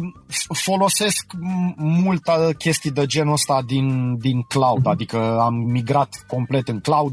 folosesc 0.55 1.27
multă 1.77 2.55
chestii 2.59 2.91
de 2.91 3.07
genul 3.07 3.33
ăsta 3.33 3.63
din, 3.67 4.17
din 4.19 4.43
cloud, 4.43 4.81
uh-huh. 4.81 4.91
adică 4.91 5.39
am 5.41 5.55
migrat 5.55 6.25
complet 6.27 6.69
în 6.69 6.81
cloud, 6.81 7.13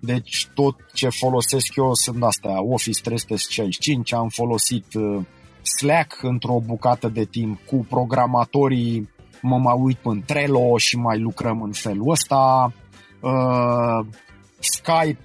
deci 0.00 0.48
tot 0.54 0.76
ce 0.92 1.08
folosesc 1.08 1.76
eu 1.76 1.94
sunt 1.94 2.22
astea, 2.22 2.62
Office 2.62 3.00
365, 3.00 4.12
am 4.12 4.28
folosit 4.28 4.94
uh, 4.94 5.24
Slack 5.78 6.22
într-o 6.22 6.60
bucată 6.66 7.08
de 7.08 7.24
timp 7.24 7.60
cu 7.66 7.86
programatorii 7.88 9.08
mă 9.42 9.58
mai 9.58 9.74
uit 9.78 9.96
pe 9.96 10.22
Trello 10.26 10.78
și 10.78 10.96
mai 10.96 11.18
lucrăm 11.18 11.62
în 11.62 11.72
felul 11.72 12.10
ăsta. 12.10 12.72
Uh, 13.20 14.06
Skype, 14.58 15.18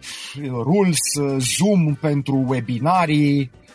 Rules, 0.50 1.38
Zoom 1.38 1.94
pentru 1.94 2.44
webinarii, 2.48 3.40
uh, 3.40 3.67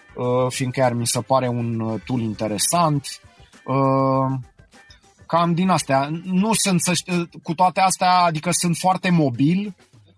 fiindcă 0.49 0.81
chiar 0.81 0.93
mi 0.93 1.07
se 1.07 1.21
pare 1.21 1.49
un 1.49 1.81
uh, 1.81 2.01
tool 2.07 2.21
interesant. 2.21 3.07
Uh, 3.65 4.39
cam 5.27 5.55
din 5.55 5.69
astea. 5.69 6.09
Nu 6.25 6.51
sunt, 6.53 6.83
să 6.83 6.93
știu, 6.93 7.29
cu 7.43 7.55
toate 7.55 7.81
astea, 7.81 8.19
adică 8.19 8.51
sunt 8.53 8.77
foarte 8.77 9.11
mobil, 9.11 9.75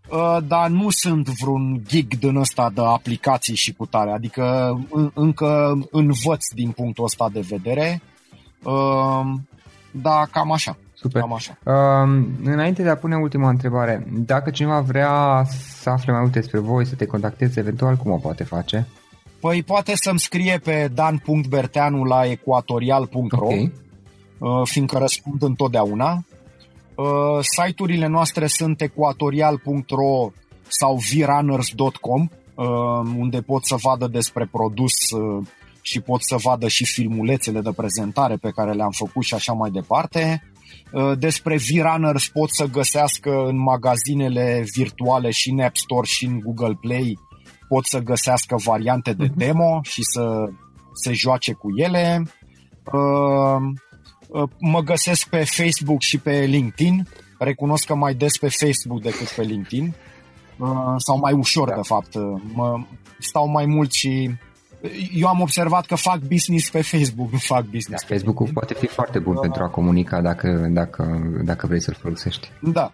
uh, 0.09 0.39
dar 0.47 0.69
nu 0.69 0.91
sunt 0.91 1.29
vreun 1.29 1.83
gig 1.87 2.19
din 2.19 2.37
ăsta 2.37 2.71
de 2.75 2.81
aplicații 2.81 3.55
și 3.55 3.73
cu 3.73 3.87
tare. 3.87 4.11
Adică 4.11 4.75
încă 5.15 5.79
învăț 5.91 6.49
din 6.55 6.71
punctul 6.71 7.05
ăsta 7.05 7.29
de 7.33 7.41
vedere. 7.41 8.03
Uh, 8.63 9.21
da, 9.91 10.27
cam 10.31 10.53
așa. 10.53 10.77
Super. 10.95 11.21
Cam 11.21 11.33
așa. 11.33 11.59
Uh, 11.65 12.25
înainte 12.45 12.83
de 12.83 12.89
a 12.89 12.97
pune 12.97 13.17
ultima 13.17 13.49
întrebare, 13.49 14.07
dacă 14.11 14.51
cineva 14.51 14.81
vrea 14.81 15.45
să 15.81 15.91
afle 15.91 16.13
mai 16.13 16.21
multe 16.21 16.39
despre 16.39 16.59
voi, 16.59 16.87
să 16.87 16.95
te 16.95 17.07
contacteze 17.07 17.61
eventual, 17.61 17.97
cum 17.97 18.11
o 18.11 18.17
poate 18.17 18.45
face? 18.45 18.87
Păi 19.45 19.63
poate 19.63 19.93
să-mi 19.95 20.19
scrie 20.19 20.61
pe 20.65 20.91
dan.berteanu 20.95 22.05
la 22.05 22.27
equatorial.ro 22.27 23.47
okay. 23.47 23.73
uh, 24.39 24.61
fiindcă 24.65 24.99
răspund 24.99 25.43
întotdeauna. 25.43 26.25
Uh, 26.95 27.39
site-urile 27.41 28.07
noastre 28.07 28.47
sunt 28.47 28.81
equatorial.ro 28.81 30.31
sau 30.69 30.99
vrunners.com 31.11 32.29
uh, 32.55 32.67
unde 33.19 33.41
pot 33.41 33.65
să 33.65 33.77
vadă 33.83 34.07
despre 34.07 34.49
produs 34.53 35.11
uh, 35.11 35.47
și 35.81 36.01
pot 36.01 36.23
să 36.23 36.37
vadă 36.43 36.69
și 36.69 36.85
filmulețele 36.85 37.61
de 37.61 37.73
prezentare 37.77 38.37
pe 38.37 38.51
care 38.51 38.73
le-am 38.73 38.93
făcut 38.93 39.23
și 39.23 39.35
așa 39.35 39.53
mai 39.53 39.71
departe. 39.71 40.43
Uh, 40.93 41.13
despre 41.19 41.57
V-Runners 41.57 42.29
pot 42.29 42.49
să 42.53 42.65
găsească 42.65 43.45
în 43.47 43.59
magazinele 43.59 44.65
virtuale 44.77 45.31
și 45.31 45.51
în 45.51 45.61
App 45.61 45.77
Store 45.77 46.07
și 46.07 46.25
în 46.25 46.39
Google 46.39 46.79
Play 46.81 47.19
pot 47.69 47.85
să 47.87 47.99
găsească 47.99 48.57
variante 48.65 49.13
de 49.13 49.25
mhm. 49.25 49.39
demo 49.39 49.81
și 49.83 50.03
să 50.03 50.49
se 50.93 51.13
joace 51.13 51.53
cu 51.53 51.69
ele. 51.77 52.23
Uh, 52.93 53.73
uh, 54.29 54.49
mă 54.61 54.81
găsesc 54.81 55.29
pe 55.29 55.45
Facebook 55.45 56.01
și 56.01 56.19
pe 56.19 56.45
LinkedIn. 56.45 57.09
Recunosc 57.39 57.87
că 57.87 57.95
mai 57.95 58.15
des 58.15 58.39
pe 58.39 58.49
Facebook 58.49 59.03
decât 59.03 59.29
pe 59.29 59.43
LinkedIn. 59.43 59.95
Sau 60.97 61.19
mai 61.19 61.33
ușor, 61.33 61.69
de 61.75 61.81
fapt. 61.83 62.15
Mă, 62.55 62.85
stau 63.19 63.49
mai 63.49 63.67
mult 63.67 63.93
și 63.93 64.31
eu 65.15 65.29
am 65.29 65.41
observat 65.41 65.87
că 65.87 65.95
fac 65.95 66.19
business 66.19 66.71
pe 66.71 66.83
Facebook, 66.83 67.31
nu 67.31 67.39
fac 67.39 67.65
business 67.65 68.03
da, 68.03 68.15
Facebook-ul 68.15 68.49
poate 68.53 68.75
fi 68.75 68.87
foarte 68.87 69.19
bun 69.19 69.35
uh, 69.35 69.41
pentru 69.41 69.63
a 69.63 69.69
comunica 69.69 70.21
dacă, 70.21 70.69
dacă, 70.71 71.31
dacă 71.45 71.67
vrei 71.67 71.81
să-l 71.81 71.97
folosești. 72.01 72.51
Da. 72.61 72.93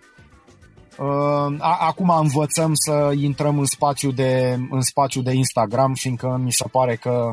Uh, 0.98 1.56
acum 1.60 2.10
învățăm 2.10 2.70
să 2.74 3.12
intrăm 3.16 3.58
în 3.58 3.64
spațiu 3.64 4.10
de, 4.10 4.58
în 4.70 4.80
spațiu 4.80 5.22
de 5.22 5.32
Instagram, 5.32 5.94
fiindcă 5.94 6.40
mi 6.44 6.52
se 6.52 6.64
pare 6.70 6.96
că 6.96 7.30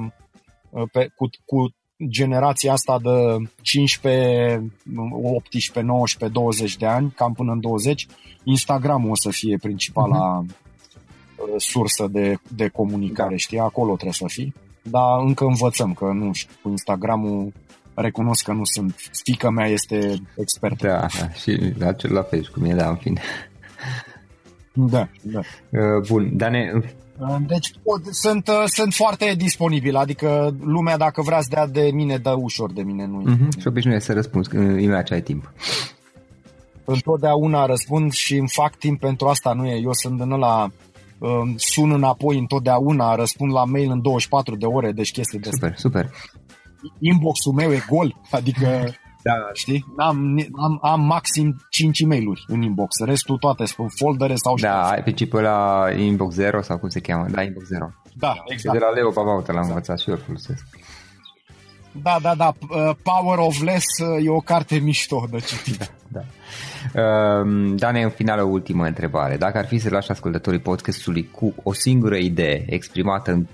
uh, 0.70 0.90
pe, 0.92 1.12
cu, 1.16 1.30
cu 1.46 1.70
generația 2.10 2.72
asta 2.72 3.00
de 3.00 3.50
15, 3.62 4.72
18, 5.12 5.86
19, 5.86 6.40
20 6.40 6.78
de 6.78 6.86
ani, 6.86 7.12
cam 7.16 7.34
până 7.34 7.52
în 7.52 7.60
20, 7.60 8.08
Instagram 8.44 9.10
o 9.10 9.16
să 9.16 9.30
fie 9.30 9.58
principala 9.58 10.44
uh-huh 10.44 10.66
sursă 11.58 12.08
de, 12.08 12.38
de 12.56 12.68
comunicare, 12.68 13.30
da. 13.30 13.36
știi? 13.36 13.60
Acolo 13.60 13.94
trebuie 13.94 14.14
să 14.14 14.26
fii. 14.28 14.54
Dar 14.82 15.20
încă 15.20 15.46
învățăm, 15.46 15.94
că 15.94 16.06
nu 16.06 16.34
știu, 16.34 16.56
cu 16.62 16.70
Instagramul 16.70 17.54
recunosc 18.02 18.44
că 18.44 18.52
nu 18.52 18.62
sunt. 18.64 18.96
Fica 19.24 19.50
mea 19.50 19.68
este 19.68 20.22
expertă. 20.36 20.88
Da, 20.88 21.00
da 21.20 21.30
și 21.32 21.74
la, 21.78 21.96
la 22.02 22.22
fel 22.22 22.50
cu 22.54 22.60
mine, 22.60 22.76
da, 22.76 22.90
în 22.90 22.96
fine. 22.96 23.22
Da, 24.74 25.08
da. 25.22 25.40
Uh, 25.70 26.08
bun, 26.08 26.38
Dane... 26.38 26.82
Deci 27.48 27.72
sunt, 28.10 28.48
uh, 28.48 28.64
sunt 28.66 28.94
foarte 28.94 29.34
disponibil, 29.38 29.96
adică 29.96 30.56
lumea 30.62 30.98
dacă 30.98 31.22
vrea 31.22 31.42
să 31.42 31.48
dea 31.50 31.68
de 31.68 31.90
mine, 31.94 32.18
dă 32.18 32.36
ușor 32.38 32.74
de 32.74 32.82
mine. 32.82 33.06
Nu 33.06 33.22
uh-huh. 33.22 33.60
Și 33.60 33.68
obișnuiesc 33.68 34.06
să 34.06 34.14
răspunzi 34.14 34.56
imediat 34.56 35.06
ce 35.06 35.14
ai 35.14 35.22
timp. 35.22 35.52
Întotdeauna 36.86 37.66
răspund 37.66 38.12
și 38.12 38.36
îmi 38.36 38.50
fac 38.52 38.76
timp 38.76 39.00
pentru 39.00 39.28
asta, 39.28 39.54
nu 39.54 39.66
e? 39.66 39.80
Eu 39.82 39.94
sunt 39.94 40.22
în 40.22 40.30
la 40.30 40.70
sun 41.56 41.92
înapoi 41.92 42.38
întotdeauna, 42.38 43.16
răspund 43.16 43.52
la 43.52 43.64
mail 43.64 43.92
în 43.92 44.02
24 44.02 44.56
de 44.56 44.66
ore, 44.66 44.92
deci 44.92 45.12
chestii 45.12 45.40
de 45.40 45.50
Super, 45.52 45.74
super. 45.78 46.12
Inbox-ul 47.00 47.54
meu 47.54 47.72
e 47.72 47.84
gol, 47.90 48.16
adică 48.32 48.84
da. 49.28 49.50
Știi? 49.54 49.86
Am, 49.98 50.48
am, 50.56 50.80
am 50.82 51.02
maxim 51.02 51.56
5 51.70 52.00
e 52.00 52.06
mail 52.06 52.24
în 52.48 52.62
inbox, 52.62 52.96
restul 53.06 53.38
toate 53.38 53.66
sunt 53.66 53.92
foldere 53.96 54.36
sau 54.36 54.56
Da, 54.56 54.90
ai 54.90 55.04
pe 55.04 55.12
chipul 55.12 55.42
la 55.42 55.88
inbox 55.98 56.34
0 56.34 56.62
sau 56.62 56.78
cum 56.78 56.90
se 56.90 57.00
cheamă? 57.00 57.26
Da, 57.30 57.42
inbox 57.42 57.66
0. 57.66 57.90
Da, 58.14 58.44
exact. 58.46 58.78
De 58.78 58.84
la 58.86 58.92
Leo 58.92 59.12
Babaută 59.12 59.52
l-am 59.52 59.62
exact. 59.62 59.68
învățat 59.68 60.00
și 60.00 60.10
eu 60.10 60.16
folosesc. 60.16 60.68
Da, 62.02 62.18
da, 62.22 62.36
da. 62.36 62.54
Uh, 62.70 62.96
Power 63.04 63.38
of 63.38 63.62
Less 63.62 63.86
uh, 64.00 64.26
e 64.26 64.30
o 64.30 64.40
carte 64.40 64.78
mișto 64.78 65.28
de 65.32 65.38
citit. 65.38 65.92
Da, 66.12 66.22
da. 66.94 67.02
Uh, 67.02 67.74
Dane, 67.76 68.04
în 68.04 68.10
final 68.10 68.40
o 68.40 68.48
ultimă 68.48 68.86
întrebare. 68.86 69.38
Dacă 69.38 69.58
ar 69.58 69.66
fi 69.66 69.78
să 69.78 69.90
lași 69.90 70.12
ascultătorii 70.12 70.60
podcastului 70.60 71.30
cu 71.32 71.54
o 71.64 71.74
singură 71.74 72.16
idee 72.16 72.66
exprimată 72.68 73.32
în 73.32 73.48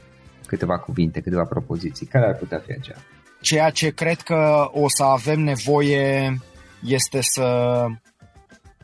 câteva 0.46 0.78
cuvinte, 0.78 1.22
câteva 1.22 1.44
propoziții, 1.44 2.06
care 2.06 2.26
ar 2.26 2.36
putea 2.36 2.62
fi 2.66 2.72
aceea? 2.72 2.98
Ceea 3.44 3.70
ce 3.70 3.90
cred 3.90 4.22
că 4.22 4.70
o 4.72 4.86
să 4.88 5.04
avem 5.04 5.40
nevoie 5.40 6.38
este 6.84 7.20
să 7.22 7.86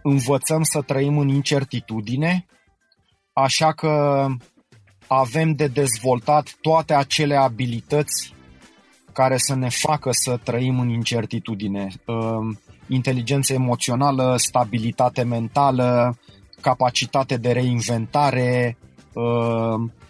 învățăm 0.03 0.64
să 0.64 0.82
trăim 0.82 1.18
în 1.18 1.28
incertitudine, 1.28 2.45
așa 3.34 3.74
că 3.74 4.26
avem 5.07 5.53
de 5.53 5.68
dezvoltat 5.68 6.55
toate 6.62 6.93
acele 6.93 7.36
abilități 7.36 8.34
care 9.14 9.38
să 9.38 9.55
ne 9.55 9.70
facă 9.70 10.10
să 10.12 10.39
trăim 10.43 10.80
în 10.80 10.89
incertitudine. 10.89 11.88
Ehm, 12.05 12.62
inteligență 12.88 13.53
emoțională, 13.53 14.36
stabilitate 14.38 15.24
mentală, 15.24 16.18
capacitate 16.62 17.38
de 17.38 17.51
reinventare, 17.51 18.78
ehm, 18.78 18.89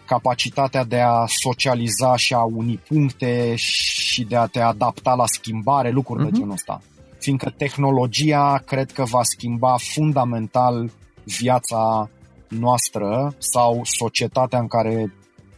capacitatea 0.06 0.84
de 0.84 1.00
a 1.00 1.26
socializa 1.28 2.16
și 2.16 2.34
a 2.34 2.44
uni 2.44 2.80
puncte 2.88 3.54
și 3.56 4.24
de 4.24 4.36
a 4.36 4.46
te 4.46 4.60
adapta 4.60 5.14
la 5.14 5.26
schimbare, 5.26 5.90
lucruri 5.90 6.20
uh-huh. 6.20 6.24
de 6.24 6.30
mhm. 6.30 6.40
genul 6.40 6.54
ăsta. 6.54 6.82
Fiindcă 7.20 7.54
tehnologia 7.58 8.62
cred 8.66 8.92
că 8.92 9.04
va 9.04 9.24
schimba 9.24 9.76
fundamental 9.78 10.92
viața 11.24 12.10
noastră 12.48 13.36
sau 13.38 13.82
societatea 13.84 14.60
în 14.60 14.68
care 14.68 15.14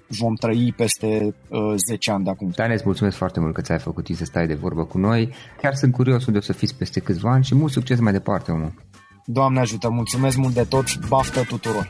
vom 0.08 0.36
trăi 0.36 0.74
peste 0.78 1.36
uh, 1.50 1.74
10 1.88 2.12
ani 2.12 2.24
de 2.24 2.30
acum. 2.30 2.52
Dane, 2.56 2.74
îți 2.74 2.84
mulțumesc 2.86 3.18
foarte 3.18 3.40
mult 3.40 3.54
că 3.54 3.62
ți-ai 3.62 3.80
făcut 3.80 4.08
să 4.08 4.26
stai 4.26 4.48
de 4.48 4.54
vorbă 4.54 4.86
cu 4.86 4.98
noi. 4.98 5.34
Chiar 5.62 5.74
sunt 5.74 5.94
curios 5.94 6.26
unde 6.26 6.38
o 6.38 6.42
să 6.42 6.54
fiți 6.54 6.76
peste 6.76 7.00
câțiva 7.00 7.32
ani 7.32 7.44
și 7.44 7.56
mult 7.56 7.72
succes 7.72 8.00
mai 8.00 8.12
departe, 8.12 8.52
omul. 8.52 8.74
Doamne 9.26 9.60
ajută, 9.60 9.90
mulțumesc 9.90 10.38
mult 10.38 10.54
de 10.54 10.64
tot, 10.64 11.08
baftă 11.08 11.44
tuturor! 11.44 11.90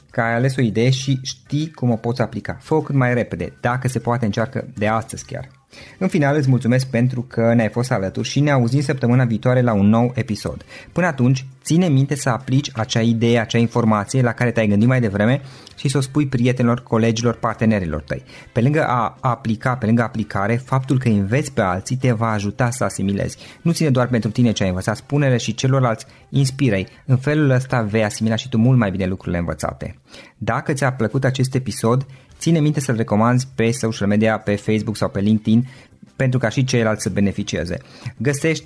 că 0.11 0.21
ai 0.21 0.33
ales 0.33 0.55
o 0.55 0.61
idee 0.61 0.89
și 0.89 1.19
știi 1.23 1.71
cum 1.71 1.89
o 1.89 1.95
poți 1.95 2.21
aplica. 2.21 2.57
Fă-o 2.59 2.81
cât 2.81 2.95
mai 2.95 3.13
repede, 3.13 3.53
dacă 3.61 3.87
se 3.87 3.99
poate 3.99 4.25
încearcă 4.25 4.67
de 4.77 4.87
astăzi 4.87 5.25
chiar. 5.25 5.49
În 5.97 6.07
final 6.07 6.35
îți 6.35 6.49
mulțumesc 6.49 6.87
pentru 6.87 7.21
că 7.21 7.53
ne-ai 7.53 7.69
fost 7.69 7.91
alături 7.91 8.27
și 8.27 8.39
ne 8.39 8.51
auzim 8.51 8.81
săptămâna 8.81 9.25
viitoare 9.25 9.61
la 9.61 9.73
un 9.73 9.87
nou 9.89 10.11
episod. 10.15 10.65
Până 10.91 11.07
atunci, 11.07 11.45
ține 11.63 11.87
minte 11.87 12.15
să 12.15 12.29
aplici 12.29 12.69
acea 12.73 13.01
idee, 13.01 13.39
acea 13.39 13.57
informație 13.57 14.21
la 14.21 14.33
care 14.33 14.51
te-ai 14.51 14.67
gândit 14.67 14.87
mai 14.87 14.99
devreme 14.99 15.41
și 15.75 15.87
să 15.87 15.97
o 15.97 16.01
spui 16.01 16.27
prietenilor, 16.27 16.83
colegilor, 16.83 17.35
partenerilor 17.35 18.01
tăi. 18.01 18.23
Pe 18.51 18.61
lângă 18.61 18.85
a 18.87 19.17
aplica, 19.19 19.75
pe 19.75 19.85
lângă 19.85 20.01
aplicare, 20.01 20.55
faptul 20.55 20.99
că 20.99 21.09
înveți 21.09 21.53
pe 21.53 21.61
alții 21.61 21.95
te 21.95 22.11
va 22.11 22.31
ajuta 22.31 22.69
să 22.69 22.83
asimilezi. 22.83 23.37
Nu 23.61 23.71
ține 23.71 23.89
doar 23.89 24.07
pentru 24.07 24.29
tine 24.29 24.51
ce 24.51 24.63
ai 24.63 24.69
învățat, 24.69 24.95
spune-le 24.95 25.37
și 25.37 25.53
celorlalți, 25.53 26.05
inspiră-i. 26.29 26.87
În 27.05 27.17
felul 27.17 27.49
ăsta 27.49 27.81
vei 27.81 28.03
asimila 28.03 28.35
și 28.35 28.49
tu 28.49 28.57
mult 28.57 28.77
mai 28.77 28.91
bine 28.91 29.05
lucrurile 29.05 29.37
învățate. 29.37 29.95
Dacă 30.37 30.73
ți-a 30.73 30.93
plăcut 30.93 31.23
acest 31.23 31.55
episod, 31.55 32.05
ține 32.37 32.59
minte 32.59 32.79
să-l 32.79 32.95
recomanzi 32.95 33.47
pe 33.55 33.71
social 33.71 34.07
media, 34.07 34.37
pe 34.37 34.55
Facebook 34.55 34.97
sau 34.97 35.09
pe 35.09 35.19
LinkedIn 35.19 35.67
pentru 36.15 36.39
ca 36.39 36.49
și 36.49 36.63
ceilalți 36.63 37.03
să 37.03 37.09
beneficieze. 37.09 37.77
Găsești 38.17 38.65